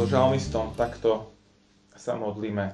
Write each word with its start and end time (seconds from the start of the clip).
so 0.00 0.08
žalmistom 0.08 0.72
takto 0.80 1.28
sa 1.92 2.16
modlíme. 2.16 2.72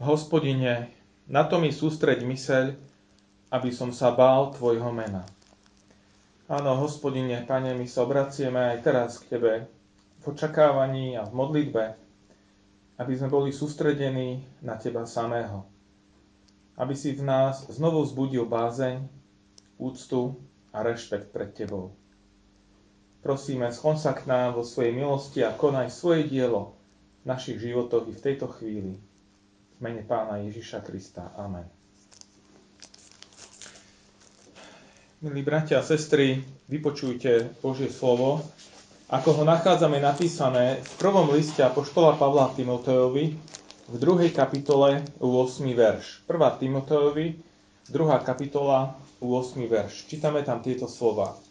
Hospodine, 0.00 0.88
na 1.28 1.44
to 1.44 1.60
mi 1.60 1.68
sústreď 1.68 2.24
myseľ, 2.24 2.72
aby 3.52 3.68
som 3.68 3.92
sa 3.92 4.16
bál 4.16 4.48
Tvojho 4.56 4.88
mena. 4.88 5.28
Áno, 6.48 6.80
hospodine, 6.80 7.44
Pane, 7.44 7.76
my 7.76 7.84
sa 7.84 8.08
obracieme 8.08 8.72
aj 8.72 8.78
teraz 8.80 9.20
k 9.20 9.36
Tebe 9.36 9.68
v 10.16 10.24
očakávaní 10.24 11.20
a 11.20 11.28
v 11.28 11.36
modlitbe, 11.36 11.84
aby 12.96 13.12
sme 13.12 13.28
boli 13.28 13.52
sústredení 13.52 14.40
na 14.64 14.80
Teba 14.80 15.04
samého. 15.04 15.68
Aby 16.80 16.96
si 16.96 17.12
v 17.12 17.20
nás 17.20 17.68
znovu 17.68 18.00
vzbudil 18.08 18.48
bázeň, 18.48 19.04
úctu 19.76 20.40
a 20.72 20.80
rešpekt 20.80 21.28
pred 21.36 21.52
Tebou. 21.52 21.92
Prosíme, 23.28 23.68
schon 23.76 24.00
sa 24.00 24.16
k 24.16 24.24
nám 24.24 24.56
vo 24.56 24.64
svojej 24.64 24.96
milosti 24.96 25.44
a 25.44 25.52
konaj 25.52 25.92
svoje 25.92 26.24
dielo 26.24 26.80
v 27.20 27.28
našich 27.28 27.60
životoch 27.60 28.08
i 28.08 28.16
v 28.16 28.24
tejto 28.24 28.48
chvíli. 28.48 28.96
V 29.76 29.78
mene 29.84 30.00
Pána 30.00 30.40
Ježiša 30.48 30.80
Krista. 30.80 31.36
Amen. 31.36 31.68
Milí 35.20 35.44
bratia 35.44 35.76
a 35.76 35.84
sestry, 35.84 36.40
vypočujte 36.72 37.52
Božie 37.60 37.92
slovo, 37.92 38.48
ako 39.12 39.28
ho 39.36 39.44
nachádzame 39.44 40.00
napísané 40.00 40.80
v 40.80 40.92
prvom 40.96 41.28
liste 41.28 41.60
Apoštola 41.60 42.16
Pavla 42.16 42.48
Timotejovi 42.56 43.36
v 43.92 43.96
druhej 44.00 44.32
kapitole 44.32 45.04
u 45.20 45.36
8. 45.36 45.68
verš. 45.76 46.24
1. 46.24 46.64
Timotejovi, 46.64 47.36
2. 47.92 47.92
kapitola 48.24 48.96
u 49.20 49.36
8. 49.36 49.68
verš. 49.68 50.08
Čítame 50.08 50.40
tam 50.48 50.64
tieto 50.64 50.88
slova. 50.88 51.47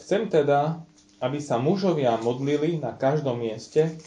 Chcem 0.00 0.32
teda, 0.32 0.80
aby 1.20 1.38
sa 1.38 1.60
mužovia 1.60 2.16
modlili 2.18 2.80
na 2.80 2.96
každom 2.96 3.38
mieste, 3.38 4.00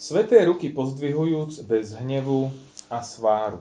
sveté 0.00 0.42
ruky 0.48 0.72
pozdvihujúc 0.72 1.60
bez 1.68 1.92
hnevu 2.00 2.48
a 2.88 3.04
sváru. 3.04 3.60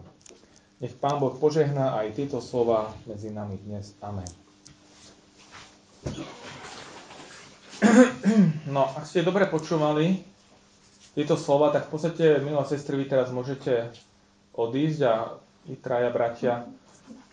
Nech 0.80 0.96
Pán 0.96 1.20
Boh 1.20 1.36
požehná 1.36 2.00
aj 2.00 2.16
tieto 2.16 2.40
slova 2.40 2.96
medzi 3.08 3.32
nami 3.32 3.60
dnes. 3.64 3.96
Amen. 4.00 4.28
No, 8.66 8.88
ak 8.96 9.08
ste 9.08 9.24
dobre 9.24 9.48
počúvali 9.48 10.20
tieto 11.16 11.40
slova, 11.40 11.72
tak 11.72 11.88
v 11.88 11.92
podstate, 11.96 12.26
milá 12.44 12.68
sestry, 12.68 13.00
vy 13.00 13.08
teraz 13.08 13.32
môžete 13.32 13.92
odísť 14.52 15.00
a 15.08 15.40
my 15.68 15.76
traja 15.80 16.10
bratia 16.12 16.54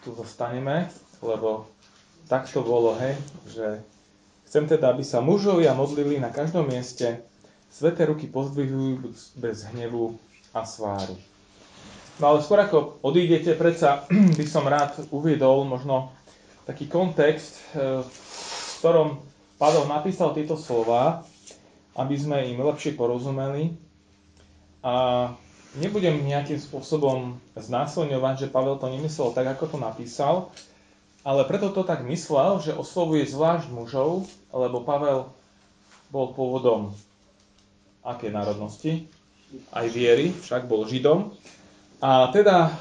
tu 0.06 0.14
zostaneme, 0.14 0.86
lebo 1.18 1.66
tak 2.30 2.46
to 2.46 2.62
bolo, 2.62 2.94
hej, 3.02 3.18
že 3.50 3.66
Chcem 4.52 4.68
teda, 4.68 4.92
aby 4.92 5.00
sa 5.00 5.24
mužovia 5.24 5.72
modlili 5.72 6.20
na 6.20 6.28
každom 6.28 6.68
mieste, 6.68 7.24
sveté 7.72 8.04
ruky 8.04 8.28
pozdvihujú 8.28 9.00
bez 9.40 9.64
hnevu 9.72 10.20
a 10.52 10.68
sváru. 10.68 11.16
No 12.20 12.28
ale 12.28 12.44
skôr 12.44 12.60
ako 12.60 13.00
odídete, 13.00 13.56
predsa 13.56 14.04
by 14.38 14.44
som 14.44 14.68
rád 14.68 15.08
uviedol 15.08 15.64
možno 15.64 16.12
taký 16.68 16.84
kontext, 16.84 17.64
e, 17.72 18.04
v 18.04 18.72
ktorom 18.84 19.24
Pavel 19.56 19.88
napísal 19.88 20.36
tieto 20.36 20.60
slova, 20.60 21.24
aby 21.96 22.12
sme 22.20 22.44
im 22.44 22.60
lepšie 22.60 22.92
porozumeli. 22.92 23.72
A 24.84 25.32
nebudem 25.80 26.28
nejakým 26.28 26.60
spôsobom 26.60 27.40
znásilňovať, 27.56 28.34
že 28.36 28.52
Pavel 28.52 28.76
to 28.76 28.92
nemyslel 28.92 29.32
tak, 29.32 29.48
ako 29.56 29.64
to 29.72 29.78
napísal, 29.80 30.52
ale 31.22 31.46
preto 31.46 31.70
to 31.70 31.86
tak 31.86 32.02
myslel, 32.06 32.58
že 32.58 32.74
oslovuje 32.74 33.26
zvlášť 33.26 33.70
mužov, 33.70 34.26
lebo 34.50 34.82
Pavel 34.82 35.30
bol 36.10 36.34
pôvodom 36.34 36.92
aké 38.02 38.28
národnosti? 38.28 39.06
Aj 39.70 39.86
viery, 39.86 40.32
však 40.32 40.66
bol 40.66 40.88
Židom. 40.88 41.34
A 42.02 42.32
teda 42.34 42.74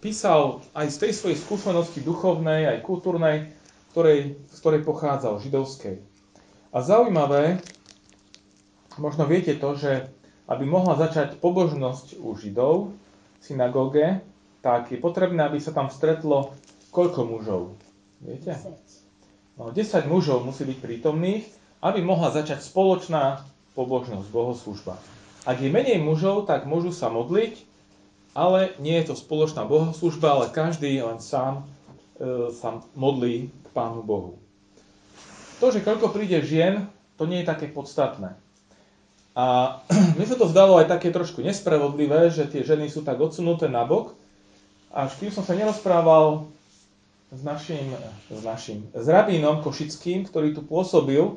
písal 0.00 0.62
aj 0.72 0.94
z 0.94 0.96
tej 1.04 1.12
svojej 1.12 1.38
skúsenosti 1.38 2.00
duchovnej, 2.00 2.70
aj 2.70 2.86
kultúrnej, 2.86 3.50
ktorej, 3.94 4.38
z 4.50 4.56
ktorej 4.58 4.82
pochádzal, 4.86 5.42
židovskej. 5.42 6.02
A 6.74 6.78
zaujímavé, 6.82 7.62
možno 8.98 9.26
viete 9.26 9.54
to, 9.54 9.78
že 9.78 10.10
aby 10.50 10.64
mohla 10.68 10.98
začať 10.98 11.40
pobožnosť 11.40 12.20
u 12.20 12.36
Židov 12.36 12.92
v 12.92 13.42
synagóge, 13.42 14.20
tak 14.60 14.92
je 14.92 14.98
potrebné, 15.00 15.44
aby 15.46 15.56
sa 15.60 15.72
tam 15.72 15.88
stretlo 15.88 16.52
koľko 16.94 17.20
mužov? 17.26 17.62
Viete? 18.22 18.54
No, 19.58 19.74
10 19.74 20.06
mužov 20.06 20.46
musí 20.46 20.62
byť 20.62 20.78
prítomných, 20.78 21.44
aby 21.82 22.00
mohla 22.00 22.30
začať 22.30 22.62
spoločná 22.62 23.42
pobožnosť, 23.74 24.28
bohoslužba. 24.30 24.94
Ak 25.44 25.60
je 25.60 25.68
menej 25.68 26.00
mužov, 26.00 26.48
tak 26.48 26.64
môžu 26.64 26.94
sa 26.94 27.12
modliť, 27.12 27.60
ale 28.32 28.72
nie 28.80 28.96
je 29.02 29.12
to 29.12 29.14
spoločná 29.18 29.66
bohoslužba, 29.68 30.38
ale 30.38 30.54
každý 30.54 30.96
len 31.02 31.20
sám 31.20 31.62
e, 32.16 32.50
sa 32.54 32.80
modlí 32.96 33.50
k 33.50 33.68
Pánu 33.76 34.00
Bohu. 34.00 34.40
To, 35.60 35.70
že 35.70 35.84
koľko 35.84 36.10
príde 36.10 36.40
žien, 36.42 36.88
to 37.14 37.28
nie 37.28 37.44
je 37.44 37.50
také 37.50 37.70
podstatné. 37.70 38.34
A 39.36 39.78
mi 40.18 40.24
sa 40.24 40.34
to 40.34 40.50
zdalo 40.50 40.80
aj 40.80 40.90
také 40.90 41.14
trošku 41.14 41.44
nespravodlivé, 41.44 42.32
že 42.32 42.48
tie 42.48 42.66
ženy 42.66 42.90
sú 42.90 43.06
tak 43.06 43.20
odsunuté 43.20 43.70
na 43.70 43.86
bok. 43.86 44.16
Až 44.94 45.14
kým 45.18 45.30
som 45.30 45.42
sa 45.42 45.54
nerozprával 45.58 46.46
s 47.34 47.42
našim, 47.42 47.90
s 48.30 48.40
našim 48.46 48.86
s 48.94 49.06
rabínom 49.10 49.60
Košickým, 49.60 50.24
ktorý 50.30 50.54
tu 50.54 50.62
pôsobil, 50.62 51.20
e, 51.20 51.34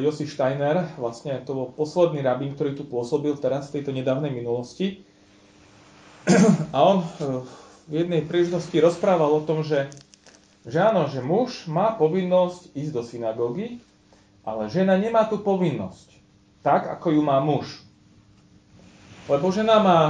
Josif 0.00 0.32
Steiner, 0.32 0.88
vlastne 0.96 1.36
to 1.44 1.52
bol 1.52 1.68
posledný 1.76 2.24
rabín, 2.24 2.56
ktorý 2.56 2.72
tu 2.72 2.88
pôsobil 2.88 3.36
teraz 3.36 3.68
v 3.68 3.80
tejto 3.80 3.92
nedávnej 3.92 4.32
minulosti. 4.32 5.04
A 6.74 6.78
on 6.80 7.04
e, 7.04 7.06
v 7.84 7.92
jednej 7.92 8.24
príležitosti 8.24 8.80
rozprával 8.80 9.28
o 9.28 9.44
tom, 9.44 9.60
že, 9.60 9.92
že 10.64 10.80
áno, 10.80 11.04
že 11.12 11.20
muž 11.20 11.68
má 11.68 11.92
povinnosť 11.92 12.72
ísť 12.72 12.92
do 12.96 13.02
synagógy, 13.04 13.84
ale 14.40 14.72
žena 14.72 14.96
nemá 14.96 15.28
tú 15.28 15.40
povinnosť, 15.40 16.16
tak 16.64 16.88
ako 16.88 17.12
ju 17.12 17.20
má 17.20 17.40
muž. 17.44 17.84
Lebo 19.28 19.52
žena 19.52 19.80
má 19.80 20.00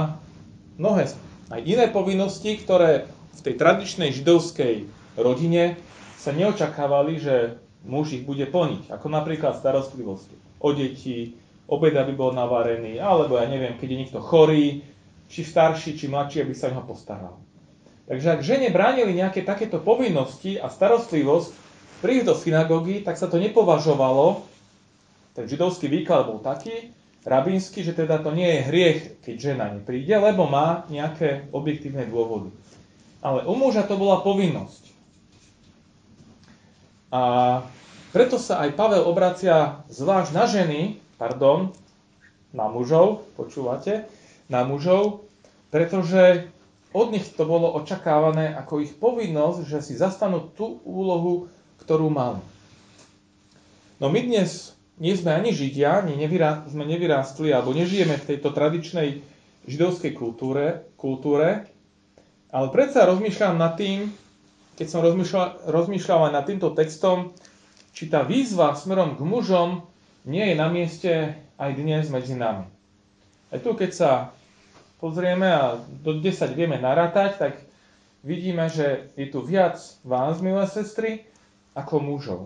mnohé 0.75 1.11
aj 1.51 1.61
iné 1.63 1.87
povinnosti, 1.87 2.59
ktoré 2.59 3.07
v 3.35 3.41
tej 3.43 3.55
tradičnej 3.59 4.15
židovskej 4.15 4.87
rodine 5.19 5.75
sa 6.15 6.31
neočakávali, 6.31 7.19
že 7.19 7.59
muž 7.85 8.17
ich 8.17 8.23
bude 8.25 8.47
plniť, 8.49 8.89
ako 8.89 9.07
napríklad 9.11 9.59
starostlivosť 9.59 10.59
o 10.63 10.69
deti, 10.73 11.37
obed, 11.69 11.93
aby 11.93 12.13
bol 12.13 12.33
navarený, 12.33 12.97
alebo 12.97 13.37
ja 13.37 13.45
neviem, 13.45 13.77
keď 13.77 13.87
je 13.89 13.99
niekto 14.05 14.19
chorý, 14.21 14.81
či 15.25 15.41
starší, 15.41 15.97
či 15.97 16.05
mladší, 16.05 16.45
aby 16.45 16.53
sa 16.53 16.69
o 16.73 16.85
postaral. 16.85 17.37
Takže 18.05 18.37
ak 18.37 18.41
žene 18.45 18.69
bránili 18.69 19.17
nejaké 19.17 19.41
takéto 19.41 19.81
povinnosti 19.81 20.61
a 20.61 20.69
starostlivosť 20.69 21.49
prísť 22.05 22.25
do 22.29 22.35
synagógy, 22.37 23.01
tak 23.01 23.17
sa 23.17 23.25
to 23.25 23.41
nepovažovalo, 23.41 24.45
ten 25.33 25.49
židovský 25.49 25.89
výklad 25.89 26.29
bol 26.29 26.37
taký, 26.37 26.93
rabínsky, 27.25 27.81
že 27.81 27.97
teda 27.97 28.21
to 28.21 28.29
nie 28.31 28.45
je 28.45 28.65
hriech, 28.69 28.99
keď 29.25 29.35
žena 29.35 29.65
nepríde, 29.73 30.13
lebo 30.13 30.45
má 30.45 30.85
nejaké 30.93 31.49
objektívne 31.49 32.05
dôvody. 32.05 32.53
Ale 33.25 33.41
u 33.49 33.57
muža 33.57 33.81
to 33.89 33.97
bola 33.97 34.21
povinnosť. 34.21 34.93
A 37.09 37.21
preto 38.13 38.37
sa 38.37 38.61
aj 38.61 38.77
Pavel 38.77 39.01
obracia 39.01 39.81
zvlášť 39.89 40.29
na 40.29 40.45
ženy, 40.45 41.01
pardon, 41.17 41.73
na 42.53 42.69
mužov, 42.69 43.25
počúvate, 43.33 44.05
na 44.45 44.61
mužov, 44.61 45.25
pretože 45.73 46.53
od 46.93 47.11
nich 47.11 47.25
to 47.33 47.49
bolo 47.49 47.73
očakávané 47.81 48.53
ako 48.53 48.85
ich 48.85 48.93
povinnosť, 48.93 49.59
že 49.65 49.79
si 49.81 49.93
zastanú 49.97 50.53
tú 50.53 50.79
úlohu, 50.85 51.49
ktorú 51.81 52.13
mali. 52.13 52.39
No 53.97 54.13
my 54.13 54.21
dnes 54.21 54.77
nie 55.01 55.17
sme 55.17 55.33
ani 55.33 55.49
Židia, 55.49 56.05
ani 56.05 56.13
nevyrá, 56.13 56.63
sme 56.69 56.85
nevyrástli, 56.85 57.49
alebo 57.51 57.73
nežijeme 57.73 58.21
v 58.21 58.27
tejto 58.31 58.53
tradičnej 58.53 59.19
židovskej 59.65 60.13
kultúre, 60.13 60.87
kultúre 60.95 61.74
ale 62.55 62.71
predsa 62.71 63.03
rozmýšľam 63.03 63.59
nad 63.59 63.75
tým, 63.75 64.15
keď 64.79 64.87
som 64.87 65.03
rozmýšľal, 65.03 65.67
rozmýšľal 65.67 66.31
aj 66.31 66.33
nad 66.39 66.45
týmto 66.47 66.71
textom, 66.71 67.35
či 67.91 68.07
tá 68.07 68.23
výzva 68.23 68.71
smerom 68.71 69.19
k 69.19 69.27
mužom 69.27 69.83
nie 70.23 70.51
je 70.51 70.55
na 70.55 70.71
mieste 70.71 71.35
aj 71.59 71.75
dnes 71.75 72.07
medzi 72.07 72.39
nami. 72.39 72.63
Aj 73.51 73.59
tu, 73.59 73.75
keď 73.75 73.91
sa 73.91 74.11
pozrieme 75.03 75.51
a 75.51 75.83
do 75.83 76.15
10 76.23 76.31
vieme 76.55 76.79
narátať, 76.79 77.35
tak 77.35 77.53
vidíme, 78.23 78.71
že 78.71 79.11
je 79.19 79.27
tu 79.27 79.43
viac 79.43 79.75
vás, 80.07 80.39
milé 80.39 80.63
sestry, 80.71 81.27
ako 81.75 81.99
mužov. 81.99 82.41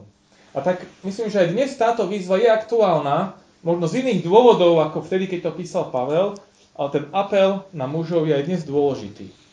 A 0.58 0.66
tak 0.66 0.82
myslím, 1.06 1.30
že 1.30 1.46
aj 1.46 1.54
dnes 1.54 1.70
táto 1.78 2.10
výzva 2.10 2.42
je 2.42 2.50
aktuálna, 2.50 3.38
možno 3.62 3.86
z 3.86 4.02
iných 4.02 4.26
dôvodov, 4.26 4.82
ako 4.82 5.06
vtedy, 5.06 5.30
keď 5.30 5.54
to 5.54 5.58
písal 5.62 5.94
Pavel, 5.94 6.34
ale 6.74 6.90
ten 6.90 7.06
apel 7.14 7.62
na 7.78 7.86
mužov 7.86 8.26
je 8.26 8.34
aj 8.34 8.48
dnes 8.50 8.62
dôležitý. 8.66 9.49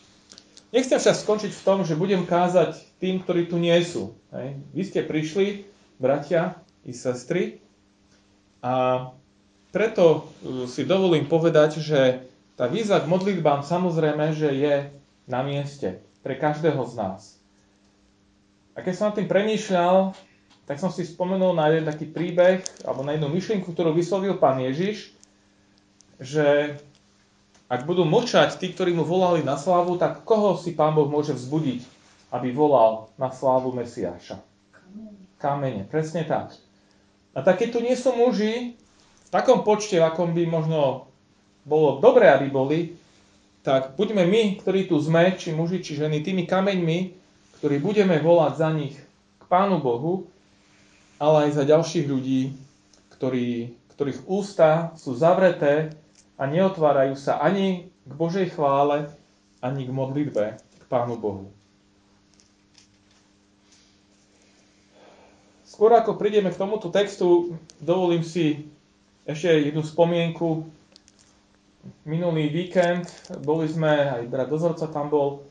Nechcem 0.74 0.98
však 0.98 1.16
skončiť 1.22 1.52
v 1.54 1.64
tom, 1.64 1.78
že 1.86 1.98
budem 1.98 2.26
kázať 2.26 2.78
tým, 2.98 3.22
ktorí 3.22 3.46
tu 3.46 3.56
nie 3.56 3.76
sú. 3.86 4.18
Hej. 4.34 4.58
Vy 4.74 4.82
ste 4.82 5.00
prišli, 5.06 5.68
bratia 6.02 6.58
i 6.82 6.92
sestry, 6.92 7.62
a 8.66 8.74
preto 9.70 10.04
uh, 10.42 10.66
si 10.66 10.82
dovolím 10.82 11.30
povedať, 11.30 11.78
že 11.78 12.26
tá 12.58 12.66
výzva 12.66 13.04
k 13.04 13.10
modlitbám 13.10 13.62
samozrejme, 13.62 14.32
že 14.32 14.48
je 14.50 14.74
na 15.28 15.40
mieste 15.46 16.02
pre 16.24 16.34
každého 16.34 16.82
z 16.88 16.92
nás. 16.98 17.22
A 18.74 18.82
keď 18.82 18.92
som 18.96 19.06
nad 19.12 19.16
tým 19.16 19.28
premýšľal, 19.30 20.16
tak 20.66 20.82
som 20.82 20.90
si 20.90 21.06
spomenul 21.06 21.54
na 21.54 21.70
jeden 21.70 21.86
taký 21.86 22.10
príbeh, 22.10 22.64
alebo 22.82 23.06
na 23.06 23.14
jednu 23.14 23.30
myšlienku, 23.30 23.70
ktorú 23.70 23.94
vyslovil 23.94 24.34
pán 24.34 24.58
Ježiš, 24.58 25.14
že 26.18 26.80
ak 27.66 27.82
budú 27.82 28.06
mlčať 28.06 28.62
tí, 28.62 28.70
ktorí 28.70 28.94
mu 28.94 29.02
volali 29.02 29.42
na 29.42 29.58
slávu, 29.58 29.98
tak 29.98 30.22
koho 30.22 30.54
si 30.54 30.70
pán 30.70 30.94
Boh 30.94 31.10
môže 31.10 31.34
vzbudiť, 31.34 31.82
aby 32.30 32.54
volal 32.54 33.10
na 33.18 33.34
slávu 33.34 33.74
Mesiáša? 33.74 34.38
Kamene, 35.42 35.82
presne 35.90 36.22
tak. 36.22 36.54
A 37.34 37.42
tak 37.42 37.60
keď 37.60 37.68
tu 37.74 37.78
nie 37.82 37.98
sú 37.98 38.14
muži, 38.14 38.78
v 39.26 39.30
takom 39.34 39.66
počte, 39.66 39.98
v 39.98 40.06
akom 40.06 40.30
by 40.30 40.46
možno 40.46 41.10
bolo 41.66 41.98
dobré, 41.98 42.30
aby 42.30 42.46
boli, 42.48 42.94
tak 43.66 43.98
buďme 43.98 44.22
my, 44.22 44.42
ktorí 44.62 44.86
tu 44.86 45.02
sme, 45.02 45.34
či 45.34 45.50
muži, 45.50 45.82
či 45.82 45.98
ženy, 45.98 46.22
tými 46.22 46.46
kameňmi, 46.46 46.98
ktorí 47.58 47.82
budeme 47.82 48.22
volať 48.22 48.52
za 48.54 48.70
nich 48.70 48.94
k 49.42 49.44
Pánu 49.50 49.82
Bohu, 49.82 50.30
ale 51.18 51.50
aj 51.50 51.58
za 51.58 51.64
ďalších 51.66 52.06
ľudí, 52.06 52.54
ktorí, 53.18 53.74
ktorých 53.98 54.30
ústa 54.30 54.94
sú 54.94 55.18
zavreté 55.18 55.98
a 56.36 56.42
neotvárajú 56.44 57.16
sa 57.16 57.40
ani 57.40 57.88
k 58.04 58.12
Božej 58.12 58.52
chvále, 58.52 59.08
ani 59.64 59.88
k 59.88 59.90
modlitbe 59.90 60.44
k 60.56 60.84
Pánu 60.86 61.16
Bohu. 61.16 61.48
Skôr 65.64 65.92
ako 65.92 66.16
prídeme 66.16 66.48
k 66.48 66.60
tomuto 66.60 66.88
textu, 66.88 67.52
dovolím 67.84 68.24
si 68.24 68.64
ešte 69.28 69.50
jednu 69.50 69.84
spomienku. 69.84 70.64
Minulý 72.08 72.48
víkend 72.48 73.12
boli 73.44 73.68
sme, 73.68 74.08
aj 74.08 74.24
brat 74.30 74.48
dozorca 74.48 74.88
tam 74.88 75.12
bol, 75.12 75.44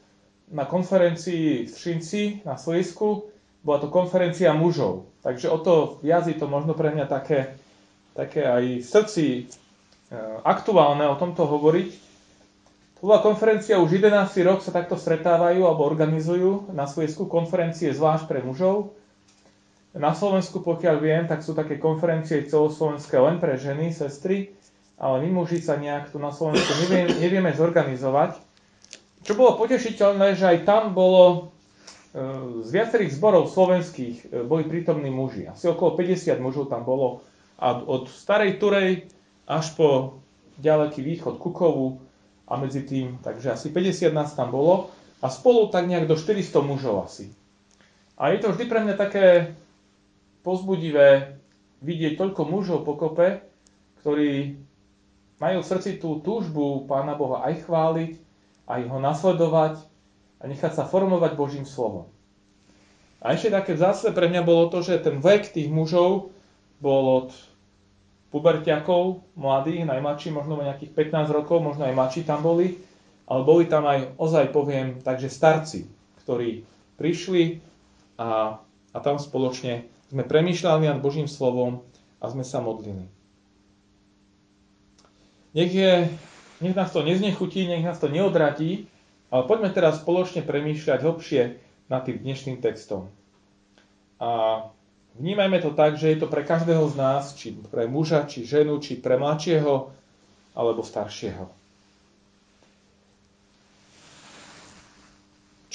na 0.50 0.66
konferencii 0.66 1.70
v 1.70 1.74
Šinci 1.74 2.46
na 2.46 2.58
Slisku. 2.58 3.30
Bola 3.66 3.82
to 3.82 3.90
konferencia 3.90 4.54
mužov. 4.54 5.10
Takže 5.26 5.50
o 5.50 5.58
to 5.58 5.98
viac 6.06 6.30
je 6.30 6.38
to 6.38 6.46
možno 6.46 6.78
pre 6.78 6.94
mňa 6.94 7.06
také, 7.10 7.58
také 8.14 8.46
aj 8.46 8.64
v 8.82 8.86
srdci 8.86 9.26
aktuálne 10.46 11.06
o 11.10 11.16
tomto 11.18 11.46
hovoriť. 11.46 11.90
To 13.00 13.02
bola 13.12 13.20
konferencia, 13.20 13.82
už 13.82 14.00
11. 14.00 14.12
rok 14.48 14.64
sa 14.64 14.72
takto 14.72 14.96
stretávajú 14.96 15.68
alebo 15.68 15.84
organizujú 15.84 16.72
na 16.72 16.88
Slisku 16.88 17.28
konferencie 17.28 17.92
zvlášť 17.92 18.26
pre 18.26 18.40
mužov. 18.42 18.96
Na 19.96 20.12
Slovensku, 20.12 20.60
pokiaľ 20.60 20.96
viem, 21.00 21.24
tak 21.28 21.40
sú 21.40 21.56
také 21.56 21.80
konferencie 21.80 22.44
celoslovenské 22.44 23.16
len 23.16 23.40
pre 23.40 23.56
ženy, 23.56 23.96
sestry, 23.96 24.52
ale 25.00 25.24
my 25.24 25.44
muži 25.44 25.64
sa 25.64 25.80
nejak 25.80 26.12
tu 26.12 26.20
na 26.20 26.36
Slovensku 26.36 26.68
nevie, 26.88 27.16
nevieme 27.20 27.52
zorganizovať. 27.56 28.40
Čo 29.24 29.34
bolo 29.40 29.56
potešiteľné, 29.56 30.36
že 30.36 30.46
aj 30.52 30.58
tam 30.68 30.92
bolo 30.92 31.56
z 32.64 32.70
viacerých 32.72 33.12
zborov 33.12 33.52
slovenských 33.52 34.32
e, 34.32 34.48
boli 34.48 34.64
prítomní 34.64 35.12
muži. 35.12 35.52
Asi 35.52 35.68
okolo 35.68 36.00
50 36.00 36.40
mužov 36.40 36.72
tam 36.72 36.88
bolo. 36.88 37.28
A 37.60 37.76
od 37.76 38.08
starej 38.08 38.56
Turej 38.56 39.12
až 39.46 39.66
po 39.78 40.20
ďaleký 40.62 41.02
východ 41.02 41.38
Kukovu 41.38 42.02
a 42.46 42.58
medzi 42.58 42.86
tým, 42.86 43.18
takže 43.22 43.54
asi 43.54 43.70
50 43.70 44.14
nás 44.14 44.34
tam 44.34 44.54
bolo. 44.54 44.90
A 45.24 45.32
spolu 45.32 45.74
tak 45.74 45.90
nejak 45.90 46.06
do 46.06 46.14
400 46.14 46.62
mužov 46.62 47.10
asi. 47.10 47.34
A 48.20 48.30
je 48.30 48.38
to 48.44 48.54
vždy 48.54 48.66
pre 48.70 48.80
mňa 48.86 48.96
také 48.96 49.58
pozbudivé 50.46 51.42
vidieť 51.82 52.22
toľko 52.22 52.42
mužov 52.46 52.86
pokope, 52.86 53.42
ktorí 54.04 54.62
majú 55.42 55.60
v 55.66 55.70
srdci 55.70 55.98
tú 55.98 56.22
túžbu 56.22 56.86
Pána 56.86 57.18
Boha 57.18 57.42
aj 57.50 57.66
chváliť, 57.66 58.12
aj 58.70 58.82
ho 58.86 58.98
nasledovať, 59.02 59.76
a 60.40 60.44
nechať 60.46 60.78
sa 60.78 60.86
formovať 60.86 61.34
Božím 61.34 61.66
slovom. 61.66 62.06
A 63.18 63.34
ešte 63.34 63.50
také 63.50 63.74
vzácne 63.74 64.14
pre 64.14 64.30
mňa 64.30 64.46
bolo 64.46 64.70
to, 64.70 64.86
že 64.86 65.02
ten 65.02 65.18
vek 65.18 65.50
tých 65.50 65.72
mužov 65.72 66.30
bol 66.78 67.26
od 67.26 67.30
pubertiakov, 68.36 69.24
mladých, 69.40 69.88
najmladší, 69.88 70.36
možno 70.36 70.60
nejakých 70.60 70.92
15 70.92 71.32
rokov, 71.32 71.64
možno 71.64 71.88
aj 71.88 71.96
mladší 71.96 72.28
tam 72.28 72.44
boli, 72.44 72.76
ale 73.32 73.42
boli 73.48 73.64
tam 73.64 73.88
aj, 73.88 74.20
ozaj 74.20 74.52
poviem, 74.52 75.00
takže 75.00 75.32
starci, 75.32 75.88
ktorí 76.20 76.68
prišli 77.00 77.64
a, 78.20 78.60
a 78.92 78.98
tam 79.00 79.16
spoločne 79.16 79.88
sme 80.12 80.28
premýšľali 80.28 80.92
nad 80.92 81.00
Božím 81.00 81.32
slovom 81.32 81.88
a 82.20 82.28
sme 82.28 82.44
sa 82.44 82.60
modlili. 82.60 83.08
Nech, 85.56 85.72
je, 85.72 86.12
nech 86.60 86.76
nás 86.76 86.92
to 86.92 87.08
neznechutí, 87.08 87.64
nech 87.64 87.88
nás 87.88 88.04
to 88.04 88.12
neodratí, 88.12 88.92
ale 89.32 89.48
poďme 89.48 89.72
teraz 89.72 90.04
spoločne 90.04 90.44
premýšľať 90.44 91.00
hlbšie 91.00 91.42
nad 91.88 92.04
tým 92.04 92.20
dnešným 92.20 92.60
textom. 92.60 93.08
A 94.20 94.60
vnímajme 95.20 95.60
to 95.64 95.72
tak, 95.72 96.00
že 96.00 96.16
je 96.16 96.18
to 96.24 96.28
pre 96.28 96.44
každého 96.44 96.86
z 96.92 96.96
nás, 96.96 97.36
či 97.36 97.56
pre 97.72 97.88
muža, 97.88 98.28
či 98.28 98.48
ženu, 98.48 98.80
či 98.80 99.00
pre 99.00 99.16
mladšieho, 99.16 99.92
alebo 100.56 100.82
staršieho. 100.84 101.46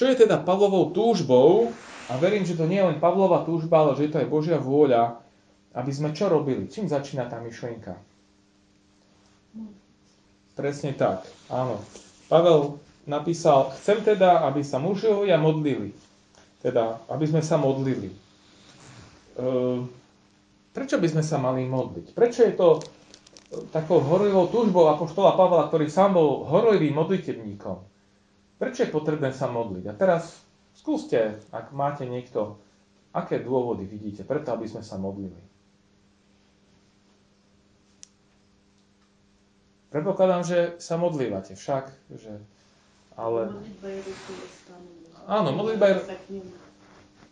Čo 0.01 0.05
je 0.09 0.17
teda 0.17 0.41
Pavlovou 0.41 0.97
túžbou, 0.97 1.77
a 2.09 2.17
verím, 2.17 2.43
že 2.43 2.57
to 2.57 2.65
nie 2.65 2.81
je 2.81 2.89
len 2.89 2.99
Pavlova 2.99 3.45
túžba, 3.47 3.85
ale 3.85 3.95
že 3.95 4.09
je 4.09 4.13
to 4.17 4.21
aj 4.25 4.33
Božia 4.33 4.59
vôľa, 4.59 5.21
aby 5.77 5.93
sme 5.95 6.11
čo 6.11 6.27
robili? 6.27 6.67
Čím 6.67 6.91
začína 6.91 7.31
tá 7.31 7.39
myšlienka? 7.39 7.95
Presne 10.59 10.93
tak, 10.99 11.29
áno. 11.47 11.79
Pavel 12.27 12.83
napísal, 13.07 13.71
chcem 13.79 14.03
teda, 14.03 14.43
aby 14.51 14.67
sa 14.67 14.83
mužovia 14.83 15.39
modlili. 15.39 15.95
Teda, 16.61 16.99
aby 17.07 17.25
sme 17.31 17.41
sa 17.41 17.57
modlili. 17.57 18.11
E, 19.41 19.45
prečo 20.77 21.01
by 21.01 21.09
sme 21.09 21.23
sa 21.25 21.41
mali 21.41 21.65
modliť? 21.65 22.13
Prečo 22.13 22.45
je 22.45 22.53
to 22.53 22.69
takou 23.73 24.05
horlivou 24.05 24.53
túžbou 24.53 24.93
Apoštola 24.93 25.35
Pavla, 25.35 25.67
ktorý 25.73 25.89
sám 25.89 26.15
bol 26.21 26.45
horlivým 26.45 26.95
modlitebníkom? 27.01 27.81
Prečo 28.61 28.85
je 28.85 28.93
potrebné 28.93 29.33
sa 29.33 29.49
modliť? 29.49 29.85
A 29.89 29.97
teraz 29.97 30.45
skúste, 30.77 31.41
ak 31.51 31.73
máte 31.73 32.05
niekto, 32.05 32.61
aké 33.17 33.41
dôvody 33.41 33.89
vidíte 33.89 34.23
preto, 34.29 34.53
aby 34.53 34.69
sme 34.69 34.85
sa 34.85 35.01
modlili. 35.01 35.41
Predpokladám, 39.91 40.47
že 40.47 40.59
sa 40.79 40.95
modlívate 40.95 41.59
však, 41.59 41.91
že 42.15 42.39
ale... 43.19 43.51
Áno, 45.27 45.51
modlitba 45.51 45.87
je... 45.91 45.95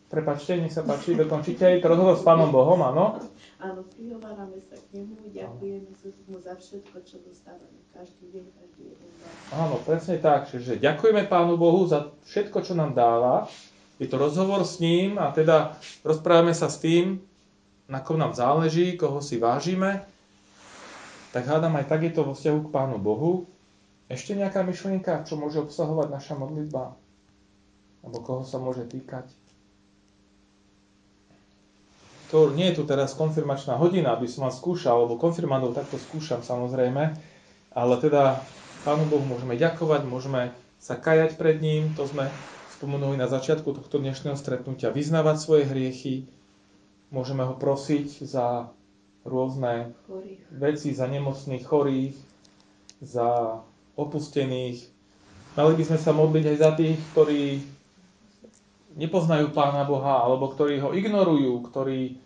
Prepačte, 0.08 0.56
nech 0.56 0.72
sa 0.72 0.88
páči, 0.88 1.12
dokončite 1.12 1.68
aj 1.68 1.84
to 1.84 1.92
rozhovor 1.92 2.16
s 2.16 2.24
Pánom 2.24 2.48
Bohom, 2.48 2.80
áno? 2.80 3.20
Áno, 3.60 3.84
prihovárame 3.92 4.56
sa 4.64 4.80
k 4.80 4.96
nemu, 4.96 5.36
ďakujeme 5.36 5.92
mu 6.32 6.38
za 6.40 6.56
všetko, 6.56 6.96
čo 7.04 7.20
dostávame 7.28 7.76
každý 7.92 8.32
deň, 8.32 8.44
každý 8.56 8.82
jeden 8.88 9.10
deň. 9.20 9.28
Áno, 9.52 9.76
presne 9.84 10.16
tak, 10.16 10.48
čiže 10.48 10.80
ďakujeme 10.80 11.28
Pánu 11.28 11.60
Bohu 11.60 11.84
za 11.84 12.08
všetko, 12.24 12.64
čo 12.64 12.72
nám 12.72 12.96
dáva. 12.96 13.52
Je 14.00 14.08
to 14.08 14.16
rozhovor 14.16 14.64
s 14.64 14.80
ním 14.80 15.20
a 15.20 15.28
teda 15.28 15.76
rozprávame 16.00 16.56
sa 16.56 16.72
s 16.72 16.80
tým, 16.80 17.20
na 17.84 18.00
kom 18.00 18.16
nám 18.16 18.32
záleží, 18.32 18.96
koho 18.96 19.20
si 19.20 19.36
vážime. 19.36 20.08
Tak 21.36 21.44
hádam 21.44 21.76
aj 21.76 21.84
tak 21.84 22.08
je 22.08 22.12
to 22.16 22.24
vo 22.24 22.32
vzťahu 22.32 22.58
k 22.64 22.72
Pánu 22.72 22.96
Bohu. 22.96 23.44
Ešte 24.08 24.32
nejaká 24.32 24.64
myšlienka, 24.64 25.28
čo 25.28 25.36
môže 25.36 25.60
obsahovať 25.60 26.08
naša 26.08 26.32
modlitba? 26.40 26.96
Alebo 28.00 28.18
koho 28.24 28.40
sa 28.40 28.56
môže 28.56 28.88
týkať? 28.88 29.28
To 32.28 32.52
nie 32.52 32.68
je 32.72 32.80
tu 32.80 32.82
teraz 32.84 33.16
konfirmačná 33.16 33.80
hodina, 33.80 34.12
aby 34.12 34.28
som 34.28 34.44
vás 34.44 34.60
skúšal, 34.60 35.08
lebo 35.08 35.16
konfirmandov 35.16 35.72
takto 35.72 35.96
skúšam 35.96 36.44
samozrejme, 36.44 37.16
ale 37.72 37.94
teda 38.04 38.44
Pánu 38.84 39.08
Bohu 39.08 39.24
môžeme 39.24 39.56
ďakovať, 39.56 40.04
môžeme 40.04 40.52
sa 40.76 40.94
kajať 40.94 41.40
pred 41.40 41.58
ním, 41.58 41.96
to 41.96 42.04
sme 42.04 42.28
spomenuli 42.78 43.16
na 43.18 43.26
začiatku 43.26 43.74
tohto 43.74 43.98
dnešného 43.98 44.36
stretnutia, 44.36 44.92
vyznávať 44.92 45.36
svoje 45.40 45.64
hriechy, 45.66 46.28
môžeme 47.08 47.48
ho 47.48 47.56
prosiť 47.56 48.22
za 48.28 48.70
rôzne 49.24 49.96
chorých. 50.06 50.40
veci 50.52 50.88
za 50.92 51.08
nemocných, 51.08 51.64
chorých, 51.64 52.16
za 53.02 53.60
opustených. 53.98 54.78
Mali 55.58 55.72
by 55.74 55.84
sme 55.84 55.98
sa 55.98 56.12
modliť 56.14 56.44
aj 56.54 56.56
za 56.56 56.70
tých, 56.78 56.98
ktorí 57.12 57.42
nepoznajú 58.98 59.54
Pána 59.54 59.86
Boha, 59.86 60.26
alebo 60.26 60.50
ktorí 60.50 60.82
ho 60.82 60.90
ignorujú, 60.90 61.62
ktorí 61.70 62.18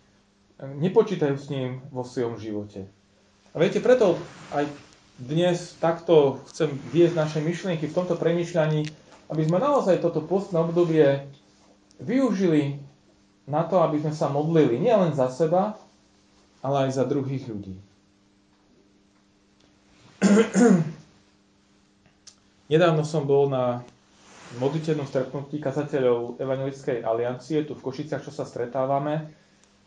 nepočítajú 0.59 1.35
s 1.37 1.47
ním 1.53 1.85
vo 1.93 2.01
svojom 2.01 2.41
živote. 2.41 2.89
A 3.53 3.61
viete, 3.61 3.77
preto 3.77 4.17
aj 4.49 4.65
dnes 5.21 5.77
takto 5.77 6.41
chcem 6.49 6.73
viesť 6.89 7.13
naše 7.13 7.39
myšlienky 7.45 7.85
v 7.85 7.95
tomto 7.95 8.17
premyšľaní, 8.17 8.89
aby 9.29 9.41
sme 9.45 9.61
naozaj 9.61 10.01
toto 10.01 10.25
postné 10.25 10.57
obdobie 10.57 11.29
využili 12.01 12.81
na 13.45 13.61
to, 13.69 13.85
aby 13.85 14.01
sme 14.01 14.13
sa 14.15 14.33
modlili 14.33 14.81
nielen 14.81 15.13
za 15.13 15.29
seba, 15.29 15.77
ale 16.65 16.89
aj 16.89 16.97
za 16.97 17.05
druhých 17.05 17.45
ľudí. 17.45 17.77
Nedávno 22.73 23.03
som 23.05 23.27
bol 23.27 23.51
na 23.51 23.83
modlitevnom 24.61 25.07
stretnutí 25.09 25.57
kazateľov 25.57 26.37
Evangelickej 26.37 27.01
aliancie, 27.01 27.65
tu 27.65 27.73
v 27.73 27.85
Košiciach, 27.85 28.21
čo 28.21 28.29
sa 28.29 28.45
stretávame. 28.45 29.33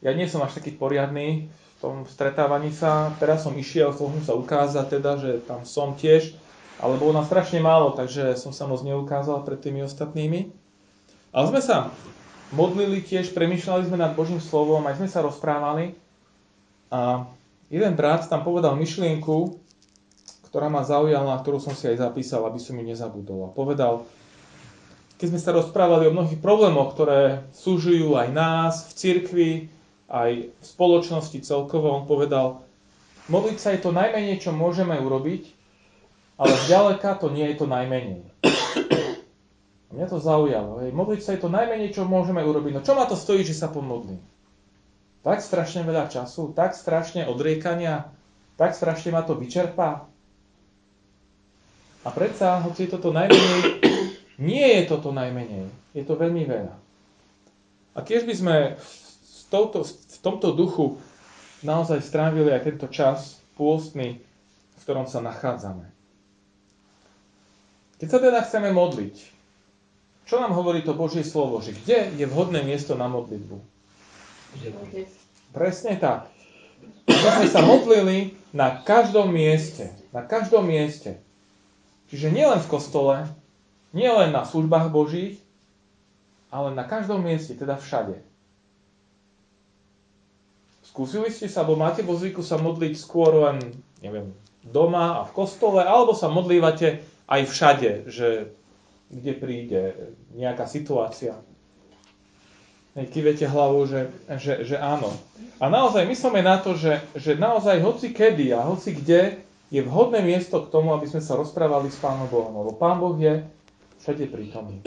Ja 0.03 0.13
nie 0.13 0.27
som 0.27 0.43
až 0.43 0.59
taký 0.59 0.75
poriadny 0.75 1.49
v 1.51 1.79
tom 1.79 2.09
stretávaní 2.09 2.73
sa. 2.73 3.13
Teraz 3.21 3.45
som 3.45 3.55
išiel, 3.55 3.93
chcel 3.93 4.11
som 4.11 4.23
sa 4.25 4.35
ukázať 4.35 4.87
teda, 4.99 5.13
že 5.21 5.31
tam 5.45 5.63
som 5.63 5.95
tiež, 5.95 6.35
ale 6.81 7.01
bolo 7.01 7.17
nás 7.17 7.29
strašne 7.31 7.63
málo, 7.63 7.97
takže 7.97 8.37
som 8.37 8.51
sa 8.53 8.69
moc 8.69 8.85
neukázal 8.85 9.45
pred 9.45 9.61
tými 9.61 9.85
ostatnými. 9.85 10.53
Ale 11.33 11.45
sme 11.53 11.61
sa 11.61 11.93
modlili 12.55 13.05
tiež, 13.05 13.37
premýšľali 13.37 13.89
sme 13.89 13.99
nad 14.01 14.17
Božím 14.17 14.41
slovom, 14.41 14.85
aj 14.89 15.01
sme 15.01 15.09
sa 15.09 15.21
rozprávali. 15.25 15.97
A 16.93 17.27
jeden 17.69 17.93
brat 17.99 18.29
tam 18.31 18.47
povedal 18.47 18.79
myšlienku, 18.79 19.59
ktorá 20.49 20.73
ma 20.73 20.87
zaujala, 20.87 21.37
ktorú 21.43 21.61
som 21.61 21.77
si 21.77 21.91
aj 21.91 22.01
zapísal, 22.01 22.47
aby 22.49 22.57
som 22.57 22.79
ju 22.79 22.85
nezabudol. 22.87 23.51
A 23.51 23.51
povedal, 23.53 24.09
keď 25.17 25.27
sme 25.33 25.41
sa 25.41 25.57
rozprávali 25.57 26.09
o 26.09 26.15
mnohých 26.15 26.41
problémoch, 26.45 26.93
ktoré 26.93 27.49
súžujú 27.57 28.21
aj 28.21 28.29
nás 28.37 28.75
v 28.89 28.93
cirkvi, 28.93 29.51
aj 30.13 30.53
v 30.53 30.65
spoločnosti 30.65 31.41
celkovo, 31.41 31.91
on 31.91 32.05
povedal, 32.05 32.63
modliť 33.33 33.59
sa 33.59 33.73
je 33.73 33.81
to 33.81 33.97
najmenej, 33.97 34.39
čo 34.39 34.53
môžeme 34.53 34.95
urobiť, 35.01 35.49
ale 36.37 36.53
zďaleka 36.69 37.17
to 37.17 37.33
nie 37.33 37.49
je 37.49 37.57
to 37.57 37.67
najmenej. 37.67 38.23
A 39.89 39.91
mňa 39.97 40.07
to 40.13 40.21
zaujalo. 40.21 40.85
Hej. 40.85 40.93
Modliť 40.93 41.21
sa 41.25 41.31
je 41.33 41.41
to 41.41 41.49
najmenej, 41.49 41.97
čo 41.97 42.05
môžeme 42.05 42.45
urobiť. 42.45 42.73
No 42.77 42.85
čo 42.85 42.93
ma 42.93 43.09
to 43.09 43.17
stojí, 43.17 43.41
že 43.41 43.57
sa 43.57 43.73
pomodlím? 43.73 44.21
Tak 45.25 45.41
strašne 45.43 45.83
veľa 45.83 46.13
času, 46.13 46.53
tak 46.53 46.77
strašne 46.77 47.27
odriekania, 47.27 48.13
tak 48.61 48.77
strašne 48.77 49.17
ma 49.17 49.25
to 49.25 49.35
vyčerpá. 49.35 50.07
A 52.07 52.09
predsa, 52.15 52.63
hoci 52.63 52.87
je 52.87 52.95
toto 52.95 53.11
najmenej, 53.11 53.86
nie 54.37 54.67
je 54.81 54.83
toto 54.89 55.13
najmenej. 55.13 55.69
Je 55.97 56.05
to 56.05 56.17
veľmi 56.17 56.45
veľa. 56.45 56.75
A 57.97 57.99
keď 58.05 58.29
by 58.29 58.35
sme 58.37 58.57
v, 58.77 59.41
touto, 59.49 59.89
v 59.89 60.19
tomto 60.21 60.53
duchu 60.53 61.01
naozaj 61.65 62.05
strávili 62.05 62.53
aj 62.53 62.69
tento 62.69 62.87
čas 62.93 63.41
pôstny, 63.57 64.21
v 64.77 64.81
ktorom 64.85 65.09
sa 65.09 65.25
nachádzame. 65.25 65.89
Keď 67.97 68.09
sa 68.13 68.19
teda 68.21 68.45
chceme 68.45 68.77
modliť, 68.77 69.17
čo 70.29 70.37
nám 70.43 70.53
hovorí 70.53 70.85
to 70.85 70.93
Božie 70.93 71.25
slovo? 71.25 71.65
Že 71.65 71.73
kde 71.81 71.99
je 72.21 72.27
vhodné 72.29 72.61
miesto 72.67 72.99
na 72.99 73.09
modlitbu? 73.09 73.57
Presne 75.55 75.97
tak. 75.97 76.29
My 77.07 77.31
sme 77.41 77.49
sa 77.49 77.63
modlili 77.63 78.35
na 78.51 78.83
každom 78.83 79.31
mieste. 79.31 79.95
Na 80.11 80.27
každom 80.27 80.67
mieste. 80.67 81.23
Čiže 82.11 82.35
nielen 82.35 82.59
v 82.59 82.71
kostole, 82.71 83.31
nielen 83.97 84.37
na 84.37 84.45
službách 84.45 84.93
Božích, 84.93 85.41
ale 86.53 86.77
na 86.77 86.85
každom 86.85 87.25
mieste, 87.25 87.57
teda 87.57 87.81
všade. 87.81 88.21
Skúsili 90.85 91.33
ste 91.33 91.49
sa, 91.49 91.65
alebo 91.65 91.81
máte 91.81 92.05
vo 92.05 92.13
zvyku 92.17 92.45
sa 92.45 92.61
modliť 92.61 92.95
skôr 92.97 93.49
len, 93.49 93.59
neviem, 94.05 94.37
doma 94.61 95.21
a 95.21 95.23
v 95.25 95.33
kostole, 95.33 95.81
alebo 95.81 96.13
sa 96.13 96.29
modlívate 96.29 97.01
aj 97.27 97.41
všade, 97.49 97.91
že 98.13 98.53
kde 99.11 99.33
príde 99.37 99.83
nejaká 100.35 100.69
situácia. 100.69 101.39
Kývete 102.97 103.45
hlavu, 103.45 103.85
že, 103.85 104.09
že, 104.41 104.65
že 104.65 104.77
áno. 104.81 105.13
A 105.61 105.69
naozaj 105.69 106.09
myslíme 106.09 106.41
na 106.41 106.57
to, 106.57 106.73
že, 106.73 107.05
že 107.13 107.37
naozaj 107.37 107.85
hoci 107.85 108.17
kedy 108.17 108.57
a 108.57 108.65
hoci 108.65 108.97
kde 108.97 109.45
je 109.69 109.81
vhodné 109.85 110.25
miesto 110.25 110.65
k 110.65 110.73
tomu, 110.73 110.97
aby 110.97 111.05
sme 111.05 111.21
sa 111.21 111.37
rozprávali 111.37 111.93
s 111.93 112.01
Pánom 112.01 112.25
Bohom, 112.33 112.57
lebo 112.57 112.73
Pán 112.73 112.97
Boh 112.97 113.13
je 113.21 113.45
všade 114.07 114.31
prítomný. 114.31 114.87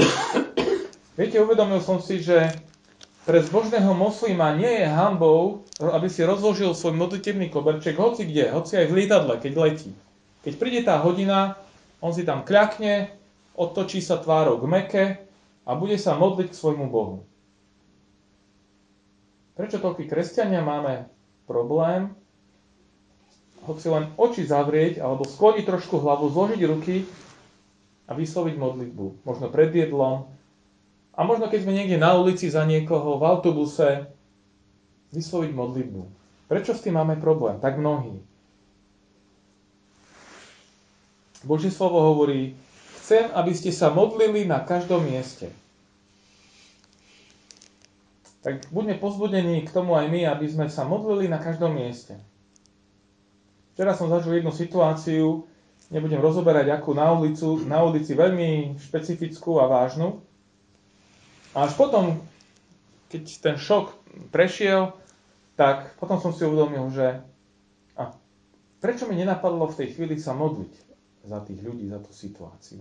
Viete, 1.19 1.43
uvedomil 1.43 1.83
som 1.83 1.99
si, 1.99 2.23
že 2.23 2.55
pre 3.27 3.43
zbožného 3.43 3.91
moslima 3.91 4.55
nie 4.55 4.79
je 4.79 4.87
hambou, 4.87 5.67
aby 5.75 6.07
si 6.07 6.23
rozložil 6.23 6.71
svoj 6.71 6.95
modlitebný 6.95 7.51
koberček 7.51 7.99
hoci 7.99 8.23
kde, 8.23 8.47
hoci 8.55 8.79
aj 8.79 8.87
v 8.87 8.95
lietadle, 8.95 9.35
keď 9.43 9.53
letí. 9.59 9.91
Keď 10.47 10.53
príde 10.55 10.87
tá 10.87 11.03
hodina, 11.03 11.59
on 11.99 12.15
si 12.15 12.23
tam 12.23 12.47
kľakne, 12.47 13.11
otočí 13.59 13.99
sa 13.99 14.23
tvárou 14.23 14.55
k 14.55 14.71
meke 14.71 15.03
a 15.67 15.75
bude 15.75 15.99
sa 15.99 16.15
modliť 16.15 16.55
k 16.55 16.59
svojmu 16.63 16.87
Bohu. 16.87 17.27
Prečo 19.59 19.83
toľkí 19.83 20.07
kresťania 20.07 20.63
máme 20.63 21.11
problém 21.43 22.15
hoci 23.67 23.91
len 23.91 24.15
oči 24.15 24.47
zavrieť, 24.47 25.03
alebo 25.03 25.27
skloniť 25.27 25.67
trošku 25.67 25.99
hlavu, 25.99 26.31
zložiť 26.31 26.61
ruky 26.63 27.03
a 28.09 28.17
vysloviť 28.17 28.55
modlitbu. 28.57 29.21
Možno 29.21 29.53
pred 29.53 29.69
jedlom. 29.69 30.33
A 31.13 31.21
možno 31.21 31.45
keď 31.45 31.61
sme 31.61 31.77
niekde 31.77 32.01
na 32.01 32.17
ulici 32.17 32.49
za 32.49 32.65
niekoho, 32.65 33.21
v 33.21 33.23
autobuse, 33.29 34.09
vysloviť 35.13 35.51
modlitbu. 35.53 36.01
Prečo 36.49 36.73
s 36.73 36.81
tým 36.81 36.97
máme 36.97 37.21
problém? 37.21 37.61
Tak 37.61 37.77
mnohí. 37.77 38.17
Božie 41.45 41.69
slovo 41.69 42.01
hovorí, 42.01 42.57
chcem, 42.99 43.29
aby 43.31 43.53
ste 43.53 43.69
sa 43.69 43.93
modlili 43.93 44.49
na 44.49 44.59
každom 44.59 45.05
mieste. 45.05 45.53
Tak 48.39 48.71
buďme 48.71 48.97
pozbudení 48.97 49.67
k 49.67 49.69
tomu 49.69 49.93
aj 49.99 50.07
my, 50.09 50.25
aby 50.25 50.47
sme 50.47 50.65
sa 50.71 50.87
modlili 50.87 51.27
na 51.27 51.37
každom 51.37 51.75
mieste. 51.75 52.15
Včera 53.75 53.95
som 53.95 54.11
zažil 54.11 54.39
jednu 54.39 54.51
situáciu, 54.51 55.48
nebudem 55.89 56.21
rozoberať 56.21 56.69
akú 56.73 56.93
na, 56.93 57.09
ulicu, 57.13 57.61
na 57.65 57.81
ulici, 57.81 58.13
veľmi 58.13 58.77
špecifickú 58.77 59.57
a 59.61 59.69
vážnu. 59.69 60.21
A 61.57 61.65
až 61.65 61.73
potom, 61.73 62.21
keď 63.09 63.23
ten 63.41 63.55
šok 63.57 63.93
prešiel, 64.29 64.93
tak 65.57 65.97
potom 65.97 66.21
som 66.21 66.31
si 66.31 66.45
uvedomil, 66.45 66.87
že 66.93 67.19
a 67.97 68.13
prečo 68.79 69.09
mi 69.09 69.17
nenapadlo 69.17 69.67
v 69.69 69.77
tej 69.83 69.87
chvíli 69.97 70.15
sa 70.21 70.37
modliť 70.37 70.73
za 71.25 71.41
tých 71.43 71.59
ľudí, 71.59 71.89
za 71.89 71.99
tú 71.99 72.13
situáciu. 72.13 72.79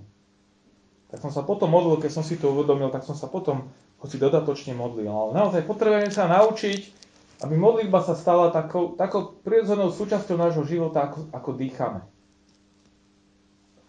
Tak 1.09 1.25
som 1.25 1.33
sa 1.33 1.43
potom 1.43 1.73
modlil, 1.73 1.99
keď 1.99 2.21
som 2.21 2.25
si 2.25 2.37
to 2.37 2.53
uvedomil, 2.53 2.93
tak 2.93 3.03
som 3.03 3.17
sa 3.17 3.27
potom 3.33 3.73
hoci 3.99 4.21
dodatočne 4.21 4.77
modlil. 4.77 5.09
Ale 5.09 5.33
naozaj 5.33 5.65
potrebujeme 5.65 6.13
sa 6.13 6.29
naučiť 6.29 7.09
aby 7.39 7.55
modlitba 7.55 8.03
sa 8.03 8.19
stala 8.19 8.51
takou, 8.51 8.99
takou 8.99 9.39
prirodzenou 9.47 9.95
súčasťou 9.95 10.35
nášho 10.35 10.67
života, 10.67 11.07
ako, 11.07 11.31
ako 11.31 11.51
dýchame. 11.55 12.03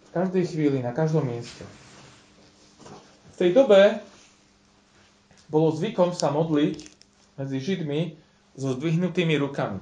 V 0.10 0.12
každej 0.14 0.46
chvíli, 0.50 0.78
na 0.82 0.90
každom 0.90 1.30
mieste. 1.30 1.62
V 3.34 3.36
tej 3.38 3.54
dobe 3.54 4.02
bolo 5.48 5.70
zvykom 5.70 6.18
sa 6.18 6.34
modliť 6.34 6.78
medzi 7.38 7.58
Židmi 7.62 8.18
so 8.58 8.74
zdvihnutými 8.74 9.38
rukami. 9.38 9.80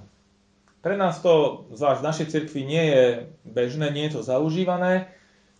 Pre 0.84 0.96
nás 1.00 1.24
to, 1.24 1.65
zvlášť 1.74 2.00
v 2.03 2.07
našej 2.07 2.27
cirkvi, 2.27 2.62
nie 2.67 2.84
je 2.91 3.03
bežné, 3.48 3.89
nie 3.89 4.07
je 4.07 4.19
to 4.19 4.22
zaužívané. 4.27 5.10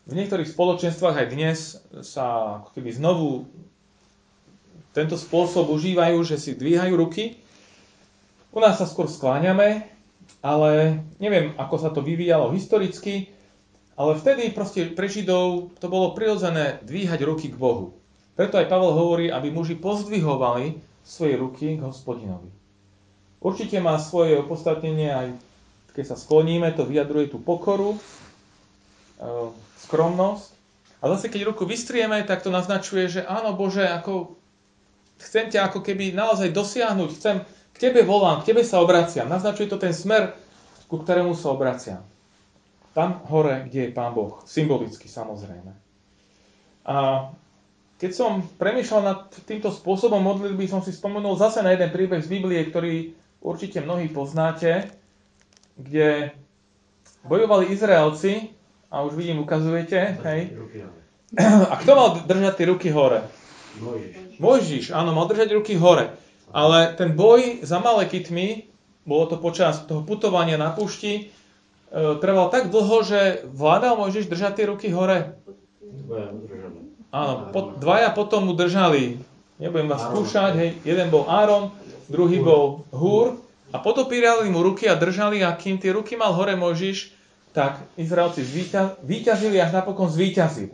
V 0.07 0.13
niektorých 0.15 0.47
spoločenstvách 0.47 1.15
aj 1.15 1.27
dnes 1.31 1.57
sa 2.05 2.59
ako 2.63 2.69
keby 2.77 2.95
znovu 2.95 3.50
tento 4.95 5.19
spôsob 5.19 5.67
užívajú, 5.74 6.24
že 6.24 6.39
si 6.39 6.55
dvíhajú 6.55 6.95
ruky 6.95 7.39
u 8.57 8.59
nás 8.59 8.81
sa 8.81 8.89
skôr 8.89 9.05
skláňame, 9.05 9.86
ale 10.41 11.03
neviem, 11.21 11.53
ako 11.62 11.75
sa 11.77 11.93
to 11.93 12.01
vyvíjalo 12.01 12.50
historicky, 12.57 13.29
ale 13.98 14.13
vtedy 14.16 14.54
proste 14.54 14.94
pre 14.94 15.10
Židov 15.10 15.74
to 15.82 15.88
bolo 15.89 16.13
prirodzené 16.13 16.80
dvíhať 16.86 17.20
ruky 17.25 17.50
k 17.50 17.58
Bohu. 17.58 17.98
Preto 18.38 18.62
aj 18.62 18.70
Pavel 18.70 18.94
hovorí, 18.94 19.34
aby 19.34 19.50
muži 19.50 19.74
pozdvihovali 19.74 20.77
svoje 21.01 21.34
ruky 21.42 21.75
k 21.75 21.82
hospodinovi. 21.82 22.54
Určite 23.42 23.82
má 23.82 23.98
svoje 23.98 24.38
opodstatnenie 24.38 25.10
aj 25.10 25.27
keď 25.98 26.13
sa 26.13 26.18
skloníme, 26.22 26.77
to 26.77 26.86
vyjadruje 26.86 27.34
tú 27.34 27.42
pokoru, 27.42 27.98
e, 27.98 28.00
skromnosť. 29.82 30.54
A 31.01 31.10
zase 31.18 31.25
keď 31.34 31.50
ruku 31.50 31.66
vystrieme, 31.66 32.22
tak 32.22 32.46
to 32.46 32.54
naznačuje, 32.54 33.10
že 33.10 33.22
áno 33.25 33.58
Bože, 33.58 33.82
ako 33.82 34.38
chcem 35.18 35.50
ťa 35.50 35.74
ako 35.74 35.82
keby 35.82 36.13
naozaj 36.13 36.54
dosiahnuť, 36.54 37.10
chcem, 37.18 37.42
K 37.77 37.94
tebe 37.94 38.01
volám, 38.01 38.42
k 38.42 38.54
tebe 38.54 38.66
sa 38.66 38.82
obraciam. 38.82 39.30
Naznačuje 39.30 39.70
to 39.70 39.77
ten 39.77 39.94
smer, 39.94 40.34
ku 40.89 40.98
ktorému 40.98 41.38
sa 41.38 41.54
obraciam. 41.54 42.01
Tam 42.98 43.22
hore, 43.30 43.70
kde 43.70 43.80
je 43.86 43.94
Pán 43.94 44.18
Boh. 44.18 44.42
Symbolicky 44.50 45.06
samozrejme. 45.06 45.70
A 46.89 47.30
keď 48.01 48.12
som 48.13 48.42
premýšľal 48.42 49.01
nad 49.06 49.20
týmto 49.46 49.70
spôsobom 49.70 50.18
modlitby, 50.18 50.66
som 50.66 50.82
si 50.82 50.89
spomenul 50.89 51.38
zase 51.38 51.62
na 51.62 51.77
jeden 51.77 51.94
príbeh 51.94 52.25
z 52.25 52.30
Biblie, 52.34 52.66
ktorý 52.66 53.13
určite 53.46 53.86
mnohí 53.86 54.10
poznáte, 54.10 54.89
kde 55.77 56.34
bojovali 57.22 57.70
Izraelci, 57.70 58.58
a 58.88 59.04
už 59.04 59.20
vidím, 59.20 59.44
ukazujete, 59.44 60.18
hej. 60.24 60.42
A 61.70 61.75
kto 61.75 61.92
mal 61.92 62.08
držať 62.24 62.54
tie 62.56 62.66
ruky 62.72 62.89
hore? 62.89 63.27
Mojžiš. 63.77 64.39
Mojžiš, 64.39 64.86
áno, 64.96 65.12
mal 65.12 65.27
držať 65.27 65.54
ruky 65.54 65.75
hore. 65.75 66.16
Ale 66.56 66.96
ten 66.96 67.12
boj 67.13 67.62
za 67.68 67.84
Malekitmi, 67.84 68.72
bolo 69.04 69.27
to 69.27 69.36
počas 69.36 69.84
toho 69.84 70.08
putovania 70.08 70.56
na 70.56 70.72
púšti, 70.72 71.13
e, 71.20 71.24
trval 71.94 72.48
tak 72.51 72.70
dlho, 72.70 72.98
že 73.03 73.44
vládal 73.48 73.96
Mojžiš 74.00 74.27
držať 74.27 74.53
tie 74.60 74.65
ruky 74.67 74.88
hore. 74.91 75.39
Áno, 77.12 77.50
po, 77.56 77.75
dvaja 77.79 78.12
potom 78.12 78.48
mu 78.48 78.53
držali. 78.53 79.24
Nebudem 79.58 79.89
vás 79.89 80.06
skúšať, 80.06 80.53
hej. 80.60 80.70
Jeden 80.86 81.08
bol 81.10 81.25
Áron, 81.25 81.74
druhý 82.12 82.44
bol 82.44 82.86
Húr. 82.94 83.39
A 83.75 83.84
potopírali 83.84 84.48
mu 84.48 84.63
ruky 84.63 84.88
a 84.88 84.96
držali 84.96 85.44
a 85.44 85.51
kým 85.51 85.75
tie 85.75 85.91
ruky 85.91 86.15
mal 86.15 86.32
hore 86.32 86.56
Mojžiš, 86.56 87.12
tak 87.51 87.84
Izraelci 88.00 88.46
víťazili 89.03 89.60
až 89.60 89.75
napokon 89.75 90.08
zvíťazili. 90.08 90.72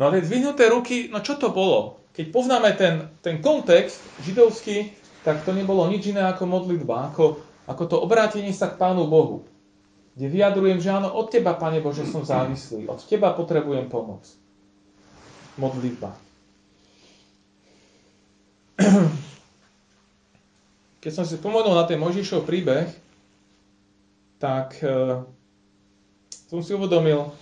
No 0.00 0.08
ale 0.08 0.24
zdvihnuté 0.24 0.72
ruky, 0.72 1.12
no 1.12 1.20
čo 1.20 1.36
to 1.36 1.52
bolo? 1.52 2.00
Keď 2.16 2.32
poznáme 2.32 2.72
ten, 2.72 3.12
ten 3.20 3.44
kontext 3.44 4.00
židovský, 4.24 4.96
tak 5.28 5.44
to 5.44 5.52
nebolo 5.52 5.84
nič 5.92 6.08
iné 6.08 6.24
ako 6.24 6.48
modlitba, 6.48 7.12
ako, 7.12 7.36
ako 7.68 7.82
to 7.84 7.96
obrátenie 8.00 8.54
sa 8.56 8.72
k 8.72 8.80
Pánu 8.80 9.04
Bohu. 9.04 9.44
Kde 10.18 10.26
vyjadrujem, 10.26 10.82
že 10.82 10.90
áno, 10.90 11.14
od 11.14 11.30
Teba, 11.30 11.54
Pane 11.54 11.78
Bože, 11.78 12.02
som 12.06 12.26
závislý. 12.26 12.90
Od 12.90 12.98
Teba 13.06 13.30
potrebujem 13.32 13.86
pomoc. 13.86 14.26
Modlitba. 15.54 16.10
Keď 21.00 21.12
som 21.14 21.24
si 21.24 21.40
spomenul 21.40 21.72
na 21.72 21.88
ten 21.88 21.96
Možišov 21.96 22.44
príbeh, 22.44 22.92
tak 24.36 24.76
e, 24.84 25.24
som 26.48 26.60
si 26.60 26.76
uvedomil, 26.76 27.32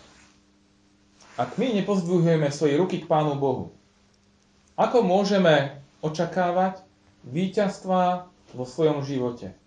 ak 1.39 1.59
my 1.59 1.83
nepozdvihujeme 1.83 2.51
svoje 2.55 2.79
ruky 2.79 3.03
k 3.03 3.11
Pánu 3.11 3.35
Bohu, 3.39 3.75
ako 4.79 5.03
môžeme 5.03 5.83
očakávať 6.07 6.87
víťazstva 7.27 8.31
vo 8.55 8.63
svojom 8.63 9.03
živote? 9.03 9.58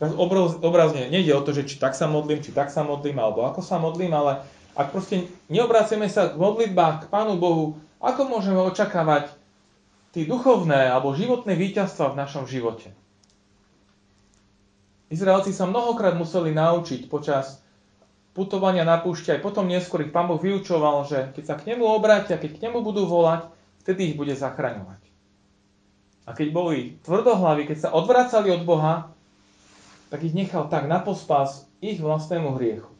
Teraz 0.00 0.16
obrazne 0.64 1.12
nejde 1.12 1.36
o 1.36 1.44
to, 1.44 1.52
že 1.52 1.68
či 1.68 1.76
tak 1.76 1.92
sa 1.92 2.08
modlím, 2.08 2.40
či 2.40 2.56
tak 2.56 2.72
sa 2.72 2.80
modlím, 2.80 3.20
alebo 3.20 3.44
ako 3.44 3.60
sa 3.60 3.76
modlím, 3.76 4.16
ale 4.16 4.48
ak 4.72 4.96
proste 4.96 5.28
neobráceme 5.52 6.08
sa 6.08 6.32
k 6.32 6.40
modlitbách 6.40 7.04
k 7.04 7.10
Pánu 7.12 7.36
Bohu, 7.36 7.76
ako 8.00 8.32
môžeme 8.32 8.56
očakávať 8.64 9.28
tí 10.16 10.24
duchovné 10.24 10.88
alebo 10.88 11.12
životné 11.12 11.52
víťazstva 11.52 12.16
v 12.16 12.18
našom 12.18 12.48
živote? 12.48 12.96
Izraelci 15.12 15.52
sa 15.52 15.68
mnohokrát 15.68 16.16
museli 16.16 16.56
naučiť 16.56 17.04
počas 17.12 17.60
putovania 18.32 18.88
na 18.88 18.96
púšti, 19.04 19.36
aj 19.36 19.44
potom 19.44 19.68
neskôr 19.68 20.00
ich 20.00 20.14
Pán 20.16 20.32
Boh 20.32 20.40
vyučoval, 20.40 21.04
že 21.04 21.28
keď 21.36 21.44
sa 21.44 21.54
k 21.60 21.76
nemu 21.76 21.84
obrátia, 21.84 22.40
keď 22.40 22.56
k 22.56 22.62
nemu 22.64 22.80
budú 22.80 23.04
volať, 23.04 23.52
vtedy 23.84 24.14
ich 24.14 24.16
bude 24.16 24.32
zachraňovať. 24.32 25.02
A 26.24 26.32
keď 26.32 26.48
boli 26.56 26.96
tvrdohlaví, 27.04 27.68
keď 27.68 27.78
sa 27.84 27.92
odvracali 27.92 28.48
od 28.48 28.64
Boha, 28.64 29.12
tak 30.10 30.26
ich 30.26 30.34
nechal 30.34 30.66
tak 30.66 30.90
na 30.90 30.98
pospas 30.98 31.70
ich 31.78 32.02
vlastnému 32.02 32.58
hriechu. 32.58 32.90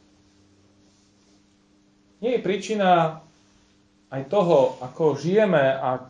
Nie 2.23 2.39
je 2.39 2.45
príčina 2.45 3.19
aj 4.11 4.31
toho, 4.31 4.79
ako 4.79 5.19
žijeme 5.19 5.59
a 5.59 6.07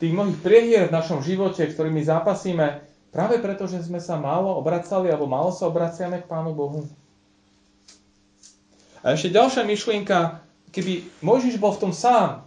tých 0.00 0.16
mnohých 0.16 0.40
priehier 0.40 0.84
v 0.88 0.96
našom 0.96 1.20
živote, 1.20 1.60
ktorými 1.66 2.00
zápasíme, 2.00 2.80
práve 3.12 3.36
preto, 3.42 3.68
že 3.68 3.84
sme 3.84 4.00
sa 4.00 4.16
málo 4.16 4.56
obracali 4.56 5.12
alebo 5.12 5.28
málo 5.28 5.52
sa 5.52 5.68
obraciame 5.68 6.24
k 6.24 6.30
Pánu 6.30 6.56
Bohu. 6.56 6.88
A 9.04 9.16
ešte 9.16 9.32
ďalšia 9.32 9.64
myšlienka, 9.64 10.40
keby 10.72 11.04
Mojžiš 11.24 11.56
bol 11.56 11.72
v 11.76 11.88
tom 11.88 11.92
sám, 11.92 12.44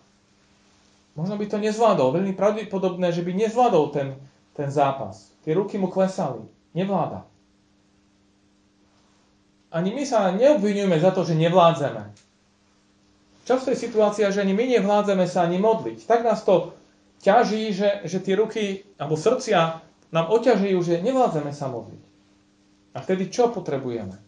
možno 1.18 1.38
by 1.38 1.46
to 1.50 1.58
nezvládol. 1.62 2.14
Veľmi 2.14 2.34
pravdepodobné, 2.38 3.10
že 3.14 3.26
by 3.26 3.32
nezvládol 3.34 3.86
ten, 3.94 4.08
ten 4.54 4.70
zápas. 4.70 5.34
Tie 5.46 5.54
ruky 5.54 5.78
mu 5.78 5.90
klesali. 5.90 6.42
Nevláda. 6.74 7.26
Ani 9.74 9.90
my 9.94 10.06
sa 10.06 10.30
neobvinujeme 10.34 10.98
za 11.02 11.10
to, 11.10 11.26
že 11.26 11.34
nevládzeme. 11.34 12.14
Často 13.44 13.74
je 13.74 13.78
situácia, 13.78 14.30
že 14.30 14.40
ani 14.40 14.54
my 14.54 14.80
nevládzeme 14.80 15.26
sa 15.26 15.44
ani 15.44 15.58
modliť. 15.58 16.06
Tak 16.06 16.22
nás 16.22 16.46
to 16.46 16.78
ťaží, 17.26 17.74
že, 17.74 18.06
že 18.06 18.22
tie 18.22 18.38
ruky 18.38 18.86
alebo 19.02 19.18
srdcia 19.18 19.82
nám 20.14 20.30
oťažujú, 20.30 20.78
že 20.86 21.02
nevládzeme 21.02 21.50
sa 21.50 21.68
modliť. 21.68 22.04
A 22.94 23.02
vtedy 23.02 23.34
čo 23.34 23.50
potrebujeme? 23.50 24.22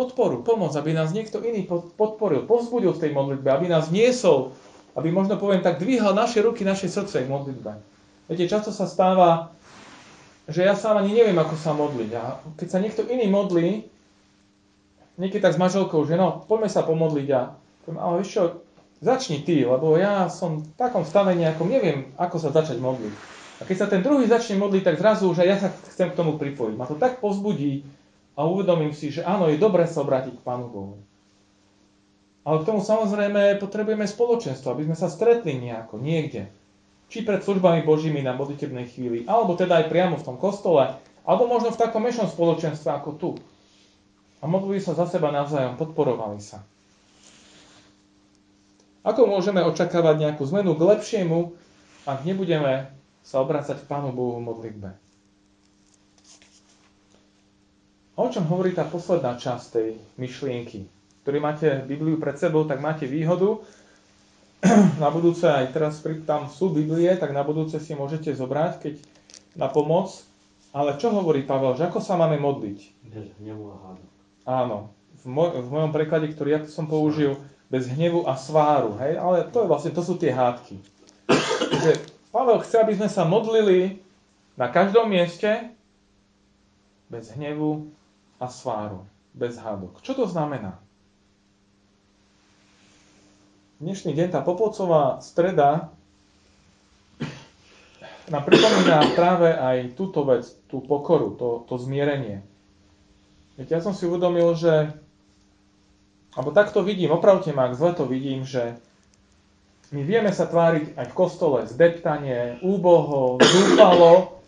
podporu, 0.00 0.40
pomoc, 0.40 0.72
aby 0.80 0.96
nás 0.96 1.12
niekto 1.12 1.44
iný 1.44 1.68
podporil, 1.68 2.48
povzbudil 2.48 2.96
v 2.96 3.02
tej 3.04 3.12
modlitbe, 3.12 3.48
aby 3.52 3.66
nás 3.68 3.92
niesol, 3.92 4.56
aby 4.96 5.12
možno 5.12 5.36
poviem 5.36 5.60
tak 5.60 5.76
dvíhal 5.76 6.16
naše 6.16 6.40
ruky, 6.40 6.64
naše 6.64 6.88
srdce 6.88 7.20
v 7.20 7.28
modlitbe. 7.28 7.72
Viete, 8.30 8.46
často 8.46 8.70
sa 8.70 8.86
stáva, 8.86 9.50
že 10.46 10.62
ja 10.62 10.78
sám 10.78 11.02
ani 11.02 11.18
neviem, 11.18 11.34
ako 11.34 11.58
sa 11.58 11.74
modliť. 11.74 12.10
A 12.14 12.38
keď 12.54 12.68
sa 12.70 12.78
niekto 12.78 13.02
iný 13.10 13.26
modlí, 13.26 13.90
niekedy 15.18 15.42
tak 15.42 15.58
s 15.58 15.62
manželkou, 15.62 16.06
že 16.06 16.14
no, 16.14 16.46
poďme 16.46 16.70
sa 16.70 16.86
pomodliť 16.86 17.28
a 17.34 17.58
poviem, 17.82 17.98
ale 17.98 18.14
vieš 18.22 18.30
čo, 18.30 18.42
začni 19.02 19.42
ty, 19.42 19.66
lebo 19.66 19.98
ja 19.98 20.30
som 20.30 20.62
v 20.62 20.70
takom 20.78 21.02
stave 21.02 21.34
nejakom, 21.34 21.66
neviem, 21.66 22.14
ako 22.14 22.38
sa 22.38 22.54
začať 22.54 22.78
modliť. 22.78 23.14
A 23.60 23.66
keď 23.66 23.76
sa 23.76 23.90
ten 23.90 24.00
druhý 24.00 24.30
začne 24.30 24.56
modliť, 24.62 24.82
tak 24.86 25.02
zrazu, 25.02 25.26
že 25.34 25.44
ja 25.44 25.58
sa 25.58 25.74
chcem 25.90 26.14
k 26.14 26.16
tomu 26.16 26.38
pripojiť. 26.38 26.74
Ma 26.78 26.86
to 26.86 26.96
tak 26.96 27.18
pozbudí, 27.18 27.82
a 28.40 28.48
uvedomím 28.48 28.96
si, 28.96 29.12
že 29.12 29.20
áno, 29.20 29.52
je 29.52 29.60
dobré 29.60 29.84
sa 29.84 30.00
obrátiť 30.00 30.40
k 30.40 30.46
Pánu 30.48 30.72
Bohu. 30.72 30.96
Ale 32.40 32.64
k 32.64 32.72
tomu 32.72 32.80
samozrejme 32.80 33.60
potrebujeme 33.60 34.08
spoločenstvo, 34.08 34.72
aby 34.72 34.88
sme 34.88 34.96
sa 34.96 35.12
stretli 35.12 35.60
nejako, 35.60 36.00
niekde. 36.00 36.48
Či 37.10 37.26
pred 37.26 37.42
službami 37.42 37.82
Božími 37.82 38.22
na 38.22 38.38
modlitebnej 38.38 38.86
chvíli, 38.86 39.26
alebo 39.26 39.58
teda 39.58 39.82
aj 39.82 39.90
priamo 39.90 40.14
v 40.14 40.26
tom 40.30 40.38
kostole, 40.38 40.94
alebo 41.26 41.50
možno 41.50 41.74
v 41.74 41.80
takom 41.82 42.06
mešom 42.06 42.30
spoločenstve 42.30 42.86
ako 42.86 43.10
tu. 43.18 43.30
A 44.40 44.46
modlili 44.46 44.78
sa 44.78 44.94
za 44.94 45.10
seba 45.10 45.34
navzájom, 45.34 45.74
podporovali 45.74 46.38
sa. 46.38 46.62
Ako 49.02 49.26
môžeme 49.26 49.58
očakávať 49.64 50.22
nejakú 50.22 50.46
zmenu 50.48 50.78
k 50.78 50.86
lepšiemu, 50.86 51.56
ak 52.06 52.24
nebudeme 52.24 52.88
sa 53.26 53.42
obrácať 53.42 53.82
k 53.82 53.88
Pánu 53.90 54.14
Bohu 54.14 54.38
v 54.38 54.46
modlitbe? 54.46 54.90
O 58.20 58.28
čom 58.28 58.44
hovorí 58.52 58.76
tá 58.76 58.84
posledná 58.84 59.40
časť 59.40 59.64
tej 59.72 59.88
myšlienky? 60.20 60.84
Ktorý 61.24 61.40
máte 61.40 61.80
Bibliu 61.88 62.20
pred 62.20 62.36
sebou, 62.36 62.68
tak 62.68 62.84
máte 62.84 63.08
výhodu. 63.08 63.64
Na 65.00 65.08
budúce, 65.08 65.48
aj 65.48 65.72
teraz 65.72 66.04
tam 66.28 66.44
sú 66.52 66.68
Biblie, 66.68 67.08
tak 67.16 67.32
na 67.32 67.40
budúce 67.40 67.80
si 67.80 67.96
môžete 67.96 68.36
zobrať, 68.36 68.72
keď 68.76 68.94
na 69.56 69.72
pomoc. 69.72 70.12
Ale 70.70 70.94
čo 71.00 71.10
hovorí 71.10 71.42
Pavel, 71.42 71.74
že 71.74 71.88
ako 71.88 71.98
sa 71.98 72.14
máme 72.14 72.38
modliť? 72.38 72.78
Bez 73.10 73.26
hnevu 73.42 73.72
a 73.72 73.76
hádok. 73.80 74.10
Áno. 74.46 74.78
V, 75.20 75.26
moj, 75.26 75.64
v 75.64 75.68
mojom 75.68 75.90
preklade, 75.90 76.30
ktorý 76.30 76.48
ja 76.54 76.60
som 76.68 76.86
použil, 76.86 77.40
bez 77.72 77.90
hnevu 77.90 78.28
a 78.28 78.38
sváru. 78.38 78.94
Hej? 79.02 79.18
Ale 79.18 79.48
to, 79.50 79.64
je 79.64 79.70
vlastne, 79.70 79.90
to 79.90 80.04
sú 80.04 80.14
tie 80.14 80.30
hádky. 80.30 80.78
Takže 81.70 81.90
Pavel 82.30 82.62
chce, 82.62 82.76
aby 82.78 82.94
sme 82.94 83.08
sa 83.10 83.26
modlili 83.26 83.98
na 84.54 84.70
každom 84.70 85.10
mieste 85.10 85.74
bez 87.10 87.34
hnevu 87.34 87.90
a 88.38 88.46
sváru, 88.46 89.02
bez 89.34 89.58
hádok. 89.58 89.98
Čo 90.06 90.14
to 90.14 90.24
znamená? 90.30 90.78
Dnešný 93.80 94.12
deň, 94.12 94.28
tá 94.28 94.44
Popolcová 94.44 95.24
streda 95.24 95.88
nám 98.28 98.44
pripomína 98.44 99.16
práve 99.16 99.56
aj 99.56 99.96
túto 99.96 100.20
vec, 100.28 100.44
tú 100.68 100.84
pokoru, 100.84 101.32
to, 101.40 101.64
to 101.64 101.80
zmierenie. 101.80 102.44
Viete, 103.56 103.72
ja 103.72 103.80
som 103.80 103.96
si 103.96 104.04
uvedomil, 104.04 104.52
že 104.52 104.92
alebo 106.36 106.52
takto 106.52 106.84
vidím, 106.84 107.16
opravte 107.16 107.56
ma, 107.56 107.72
ak 107.72 107.80
zle 107.80 107.96
to 107.96 108.04
vidím, 108.04 108.44
že 108.44 108.76
my 109.96 110.04
vieme 110.04 110.28
sa 110.28 110.44
tváriť 110.44 111.00
aj 111.00 111.06
v 111.08 111.16
kostole 111.16 111.64
zdeptanie, 111.64 112.60
úboho, 112.60 113.40
zúfalo 113.40 114.44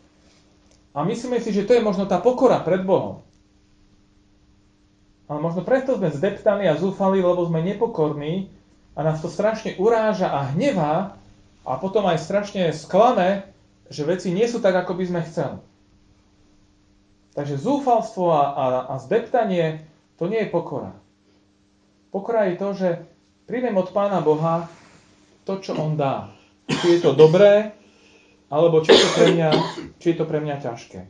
a 0.92 1.08
myslíme 1.08 1.40
si, 1.40 1.56
že 1.56 1.64
to 1.64 1.72
je 1.72 1.80
možno 1.80 2.04
tá 2.04 2.20
pokora 2.20 2.60
pred 2.60 2.84
Bohom. 2.84 3.24
Ale 5.24 5.40
možno 5.40 5.64
preto 5.64 5.96
sme 5.96 6.12
zdeptaní 6.12 6.68
a 6.68 6.76
zúfali, 6.76 7.24
lebo 7.24 7.48
sme 7.48 7.64
nepokorní 7.64 8.60
a 8.92 9.00
nás 9.00 9.24
to 9.24 9.28
strašne 9.32 9.76
uráža 9.80 10.28
a 10.28 10.52
hnevá 10.52 11.16
a 11.64 11.72
potom 11.80 12.04
aj 12.08 12.20
strašne 12.20 12.74
sklame, 12.76 13.48
že 13.88 14.04
veci 14.04 14.32
nie 14.32 14.44
sú 14.44 14.60
tak, 14.60 14.76
ako 14.76 14.98
by 14.98 15.04
sme 15.08 15.20
chceli. 15.28 15.58
Takže 17.32 17.56
zúfalstvo 17.56 18.28
a, 18.28 18.42
a, 18.52 18.64
a 18.92 18.94
zdeptanie 19.00 19.88
to 20.20 20.28
nie 20.28 20.44
je 20.44 20.52
pokora. 20.52 20.92
Pokora 22.12 22.52
je 22.52 22.54
to, 22.60 22.68
že 22.76 22.88
príjmem 23.48 23.72
od 23.80 23.88
Pána 23.88 24.20
Boha 24.20 24.68
to, 25.48 25.56
čo 25.64 25.72
On 25.80 25.96
dá. 25.96 26.28
Či 26.68 26.98
je 26.98 27.00
to 27.00 27.16
dobré, 27.16 27.72
alebo 28.52 28.84
či 28.84 28.92
je 28.92 29.00
to 29.00 29.10
pre 29.16 29.26
mňa, 29.32 29.48
či 29.96 30.06
je 30.12 30.16
to 30.20 30.24
pre 30.28 30.38
mňa 30.44 30.56
ťažké. 30.60 31.00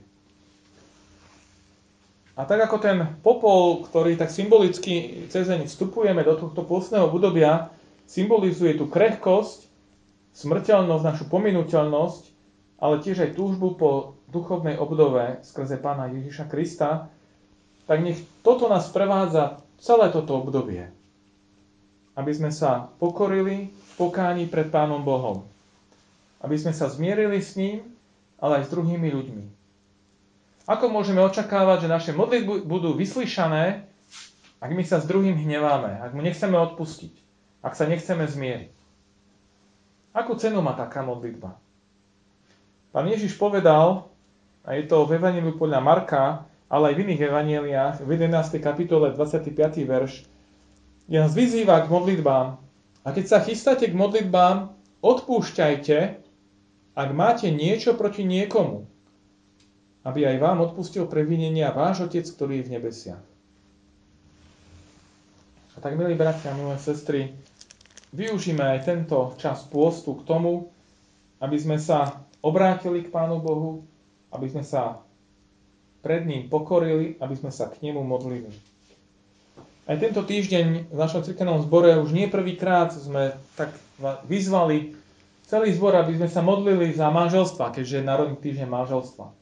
A 2.32 2.48
tak 2.48 2.64
ako 2.64 2.80
ten 2.80 3.20
popol, 3.20 3.84
ktorý 3.84 4.16
tak 4.16 4.32
symbolicky 4.32 5.28
cez 5.28 5.52
deň 5.52 5.68
vstupujeme 5.68 6.24
do 6.24 6.32
tohto 6.40 6.64
pôstneho 6.64 7.12
obdobia, 7.12 7.68
symbolizuje 8.08 8.80
tú 8.80 8.88
krehkosť, 8.88 9.68
smrteľnosť, 10.32 11.04
našu 11.04 11.24
pominuteľnosť, 11.28 12.22
ale 12.80 13.04
tiež 13.04 13.28
aj 13.28 13.36
túžbu 13.36 13.76
po 13.76 13.90
duchovnej 14.32 14.80
obdove 14.80 15.44
skrze 15.44 15.76
Pána 15.76 16.08
Ježiša 16.08 16.48
Krista, 16.48 17.12
tak 17.84 18.00
nech 18.00 18.16
toto 18.40 18.64
nás 18.72 18.88
prevádza 18.88 19.60
celé 19.76 20.08
toto 20.08 20.40
obdobie. 20.40 20.88
Aby 22.16 22.32
sme 22.32 22.48
sa 22.48 22.88
pokorili 22.96 23.68
v 23.68 23.92
pokání 24.00 24.48
pred 24.48 24.72
Pánom 24.72 25.04
Bohom. 25.04 25.44
Aby 26.40 26.56
sme 26.56 26.72
sa 26.72 26.88
zmierili 26.88 27.44
s 27.44 27.60
ním, 27.60 27.84
ale 28.40 28.64
aj 28.64 28.66
s 28.66 28.72
druhými 28.72 29.08
ľuďmi. 29.12 29.61
Ako 30.70 30.86
môžeme 30.86 31.18
očakávať, 31.18 31.86
že 31.86 31.92
naše 31.92 32.12
modlitby 32.14 32.62
budú 32.62 32.94
vyslyšané, 32.94 33.86
ak 34.62 34.70
my 34.70 34.86
sa 34.86 35.02
s 35.02 35.10
druhým 35.10 35.34
hneváme, 35.34 35.98
ak 35.98 36.14
mu 36.14 36.22
nechceme 36.22 36.54
odpustiť, 36.54 37.14
ak 37.66 37.74
sa 37.74 37.90
nechceme 37.90 38.22
zmieriť? 38.30 38.74
Akú 40.14 40.38
cenu 40.38 40.62
má 40.62 40.78
taká 40.78 41.02
modlitba? 41.02 41.58
Pán 42.94 43.08
Ježiš 43.10 43.34
povedal, 43.34 44.06
a 44.62 44.78
je 44.78 44.86
to 44.86 45.02
v 45.08 45.18
Evangeliu 45.18 45.58
podľa 45.58 45.80
Marka, 45.82 46.46
ale 46.70 46.92
aj 46.92 46.94
v 46.94 47.02
iných 47.08 47.22
evaneliách, 47.26 47.96
v 48.04 48.10
11. 48.16 48.60
kapitole 48.62 49.10
25. 49.10 49.52
verš, 49.82 50.24
nás 51.10 51.34
vyzýva 51.34 51.82
k 51.84 51.90
modlitbám. 51.90 52.56
A 53.02 53.08
keď 53.10 53.24
sa 53.26 53.38
chystáte 53.42 53.90
k 53.90 53.98
modlitbám, 53.98 54.70
odpúšťajte, 55.02 55.98
ak 56.92 57.08
máte 57.16 57.50
niečo 57.50 57.96
proti 57.98 58.22
niekomu, 58.22 58.91
aby 60.02 60.26
aj 60.26 60.36
vám 60.42 60.58
odpustil 60.66 61.06
previnenia 61.06 61.70
váš 61.70 62.06
Otec, 62.10 62.26
ktorý 62.26 62.62
je 62.62 62.66
v 62.66 62.72
nebesiach. 62.78 63.24
A 65.72 65.78
tak, 65.80 65.94
milí 65.94 66.18
bratia 66.18 66.52
milé 66.52 66.76
sestry, 66.76 67.32
využíme 68.12 68.60
aj 68.60 68.84
tento 68.84 69.32
čas 69.40 69.64
pôstu 69.70 70.20
k 70.20 70.26
tomu, 70.28 70.68
aby 71.40 71.56
sme 71.56 71.80
sa 71.80 72.22
obrátili 72.44 73.06
k 73.06 73.12
Pánu 73.14 73.40
Bohu, 73.40 73.86
aby 74.34 74.46
sme 74.50 74.66
sa 74.66 75.00
pred 76.02 76.26
ním 76.26 76.50
pokorili, 76.50 77.14
aby 77.22 77.34
sme 77.38 77.54
sa 77.54 77.70
k 77.70 77.78
nemu 77.80 78.02
modlili. 78.02 78.50
Aj 79.86 79.98
tento 79.98 80.22
týždeň 80.22 80.94
v 80.94 80.96
našom 80.98 81.26
cirkevnom 81.26 81.62
zbore 81.62 81.98
už 81.98 82.14
nie 82.14 82.30
prvýkrát 82.30 82.94
sme 82.94 83.34
tak 83.58 83.74
vyzvali 84.26 84.94
celý 85.46 85.74
zbor, 85.74 85.98
aby 85.98 86.18
sme 86.18 86.28
sa 86.30 86.42
modlili 86.42 86.94
za 86.94 87.10
manželstva, 87.10 87.74
keďže 87.74 88.02
je 88.02 88.08
Národný 88.08 88.36
týždeň 88.38 88.68
manželstva. 88.70 89.41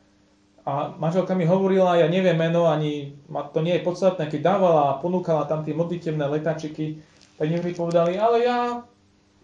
A 0.68 0.92
manželka 1.01 1.33
mi 1.33 1.49
hovorila, 1.49 1.96
ja 1.96 2.07
neviem 2.07 2.37
meno, 2.37 2.68
ani 2.68 3.16
to 3.57 3.64
nie 3.64 3.81
je 3.81 3.87
podstatné, 3.87 4.29
keď 4.29 4.40
dávala 4.55 4.83
a 4.92 4.99
ponúkala 5.01 5.49
tam 5.49 5.64
tie 5.64 5.73
modlitevné 5.73 6.29
letačiky, 6.29 7.01
tak 7.40 7.49
mi 7.49 7.73
povedali, 7.73 8.20
ale 8.20 8.37
ja 8.44 8.59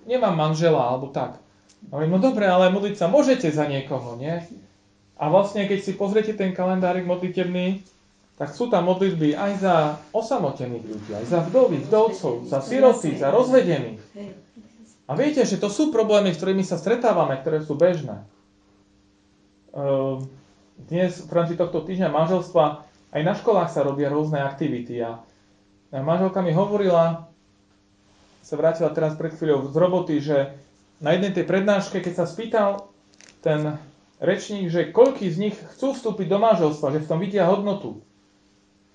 nemám 0.05 0.37
manžela, 0.37 0.92
alebo 0.92 1.09
tak. 1.09 1.40
A 1.88 2.05
no 2.05 2.18
dobre, 2.20 2.44
ale 2.44 2.68
modliť 2.68 3.00
sa 3.00 3.09
môžete 3.09 3.48
za 3.48 3.64
niekoho, 3.64 4.20
nie? 4.20 4.44
A 5.16 5.33
vlastne, 5.33 5.64
keď 5.64 5.81
si 5.81 5.92
pozriete 5.96 6.37
ten 6.37 6.52
kalendárik 6.52 7.09
modlitebný, 7.09 7.81
tak 8.37 8.52
sú 8.52 8.68
tam 8.68 8.85
modlitby 8.92 9.33
aj 9.33 9.52
za 9.64 9.74
osamotených 10.12 10.85
ľudí, 10.85 11.11
aj 11.16 11.24
za 11.24 11.40
vdovy, 11.48 11.88
vdovcov, 11.88 12.44
za 12.44 12.61
siroty, 12.61 13.16
za 13.16 13.33
rozvedených. 13.33 13.96
A 15.09 15.16
viete, 15.16 15.40
že 15.48 15.57
to 15.57 15.72
sú 15.72 15.88
problémy, 15.88 16.37
s 16.37 16.38
ktorými 16.42 16.61
sa 16.61 16.76
stretávame, 16.76 17.40
ktoré 17.40 17.64
sú 17.64 17.79
bežné. 17.79 18.29
Ehm, 19.72 20.29
dnes 20.76 21.24
v 21.24 21.32
rámci 21.32 21.56
tohto 21.56 21.80
týždňa 21.80 22.12
manželstva 22.12 22.84
aj 23.16 23.22
na 23.24 23.32
školách 23.32 23.72
sa 23.72 23.80
robia 23.80 24.12
rôzne 24.12 24.44
aktivity 24.44 25.00
a 25.00 25.24
manželka 25.90 26.44
mi 26.44 26.52
hovorila, 26.52 27.32
sa 28.44 28.54
vrátila 28.54 28.92
teraz 28.92 29.16
pred 29.16 29.32
chvíľou 29.32 29.72
z 29.72 29.76
roboty, 29.80 30.14
že 30.20 30.52
na 31.00 31.16
jednej 31.16 31.32
tej 31.32 31.48
prednáške, 31.48 32.04
keď 32.04 32.14
sa 32.22 32.26
spýtal 32.28 32.92
ten 33.40 33.80
rečník, 34.20 34.68
že 34.68 34.92
koľký 34.92 35.32
z 35.32 35.48
nich 35.48 35.56
chcú 35.76 35.96
vstúpiť 35.96 36.28
do 36.28 36.38
manželstva, 36.40 36.92
že 36.92 37.02
v 37.04 37.08
tom 37.08 37.18
vidia 37.20 37.48
hodnotu. 37.48 38.04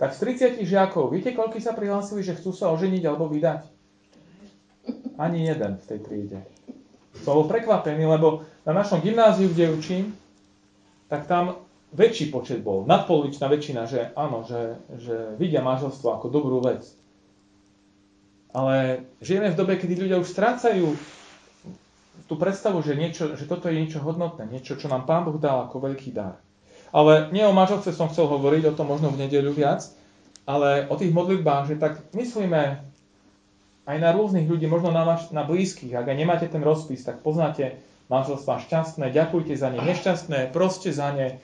Tak 0.01 0.17
z 0.17 0.57
30 0.57 0.65
žiakov, 0.65 1.13
viete, 1.13 1.33
koľký 1.33 1.61
sa 1.61 1.77
prihlásili, 1.77 2.25
že 2.25 2.33
chcú 2.33 2.53
sa 2.53 2.73
oženiť 2.73 3.03
alebo 3.05 3.29
vydať? 3.29 3.61
Ani 5.21 5.45
jeden 5.45 5.77
v 5.77 5.85
tej 5.85 5.99
triede. 6.01 6.39
Som 7.21 7.37
bol 7.37 7.45
prekvapený, 7.45 8.01
lebo 8.09 8.41
na 8.65 8.73
našom 8.73 9.01
gymnáziu, 9.01 9.49
kde 9.53 9.77
učím, 9.77 10.05
tak 11.05 11.29
tam 11.29 11.61
väčší 11.91 12.31
počet 12.31 12.63
bol, 12.63 12.87
nadpolovičná 12.87 13.51
väčšina, 13.51 13.83
že 13.87 14.15
áno, 14.15 14.47
že, 14.47 14.79
že 14.95 15.35
vidia 15.35 15.59
manželstvo 15.59 16.15
ako 16.15 16.27
dobrú 16.31 16.63
vec. 16.63 16.87
Ale 18.51 19.07
žijeme 19.23 19.51
v 19.51 19.59
dobe, 19.59 19.79
kedy 19.79 19.95
ľudia 19.95 20.19
už 20.19 20.27
strácajú 20.27 20.95
tú 22.27 22.39
predstavu, 22.39 22.79
že, 22.83 22.95
niečo, 22.95 23.35
že 23.35 23.43
toto 23.47 23.67
je 23.67 23.79
niečo 23.79 23.99
hodnotné, 23.99 24.47
niečo, 24.47 24.79
čo 24.79 24.87
nám 24.87 25.03
Pán 25.03 25.27
Boh 25.27 25.35
dal 25.35 25.67
ako 25.67 25.91
veľký 25.91 26.15
dar. 26.15 26.39
Ale 26.91 27.31
nie 27.31 27.43
o 27.43 27.55
manželstve 27.55 27.95
som 27.95 28.11
chcel 28.11 28.27
hovoriť, 28.27 28.71
o 28.71 28.75
tom 28.75 28.91
možno 28.91 29.11
v 29.11 29.27
nedeľu 29.27 29.55
viac, 29.55 29.87
ale 30.43 30.87
o 30.91 30.95
tých 30.99 31.15
modlitbách, 31.15 31.71
že 31.71 31.75
tak 31.79 32.03
myslíme 32.15 32.83
aj 33.87 33.97
na 33.99 34.09
rôznych 34.15 34.47
ľudí, 34.47 34.67
možno 34.67 34.91
na, 34.91 35.03
vaš, 35.03 35.31
na 35.35 35.43
blízkych. 35.43 35.91
Ak 35.95 36.07
aj 36.07 36.17
nemáte 36.19 36.47
ten 36.47 36.63
rozpis, 36.63 37.03
tak 37.03 37.23
poznáte 37.23 37.79
manželstva 38.11 38.63
šťastné, 38.67 39.11
ďakujte 39.15 39.55
za 39.55 39.71
ne 39.71 39.79
nešťastné, 39.79 40.51
proste 40.51 40.91
za 40.91 41.15
ne 41.15 41.39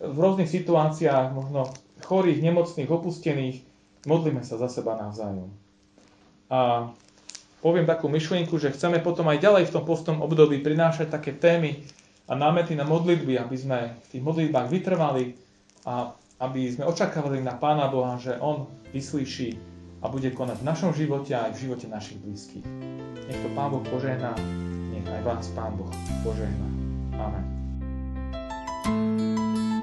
v 0.00 0.16
rôznych 0.16 0.48
situáciách, 0.48 1.36
možno 1.36 1.68
chorých, 2.00 2.40
nemocných, 2.40 2.88
opustených, 2.88 3.56
modlíme 4.08 4.40
sa 4.40 4.56
za 4.56 4.72
seba 4.72 4.96
navzájom. 4.96 5.52
A 6.48 6.88
poviem 7.60 7.84
takú 7.84 8.08
myšlienku, 8.08 8.56
že 8.56 8.72
chceme 8.72 9.04
potom 9.04 9.28
aj 9.28 9.44
ďalej 9.44 9.68
v 9.68 9.74
tom 9.76 9.84
postom 9.84 10.24
období 10.24 10.64
prinášať 10.64 11.12
také 11.12 11.36
témy 11.36 11.84
a 12.26 12.32
námety 12.32 12.72
na 12.72 12.88
modlitby, 12.88 13.36
aby 13.36 13.56
sme 13.56 13.78
v 13.92 14.06
tých 14.16 14.22
modlitbách 14.24 14.66
vytrvali 14.72 15.36
a 15.84 16.16
aby 16.40 16.72
sme 16.72 16.88
očakávali 16.88 17.44
na 17.44 17.60
Pána 17.60 17.92
Boha, 17.92 18.16
že 18.16 18.40
On 18.40 18.64
vyslíši 18.96 19.70
a 20.00 20.08
bude 20.08 20.32
konať 20.32 20.64
v 20.64 20.68
našom 20.68 20.96
živote 20.96 21.36
aj 21.36 21.52
v 21.52 21.68
živote 21.68 21.86
našich 21.92 22.16
blízkych. 22.24 22.64
Nech 23.28 23.40
to 23.44 23.48
Pán 23.52 23.68
Boh 23.68 23.84
požehná, 23.84 24.32
nech 24.88 25.04
aj 25.04 25.22
vás 25.28 25.52
Pán 25.52 25.76
Boh 25.76 25.92
požehná. 26.24 26.68
Amen. 27.20 27.44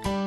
Bye. 0.04 0.27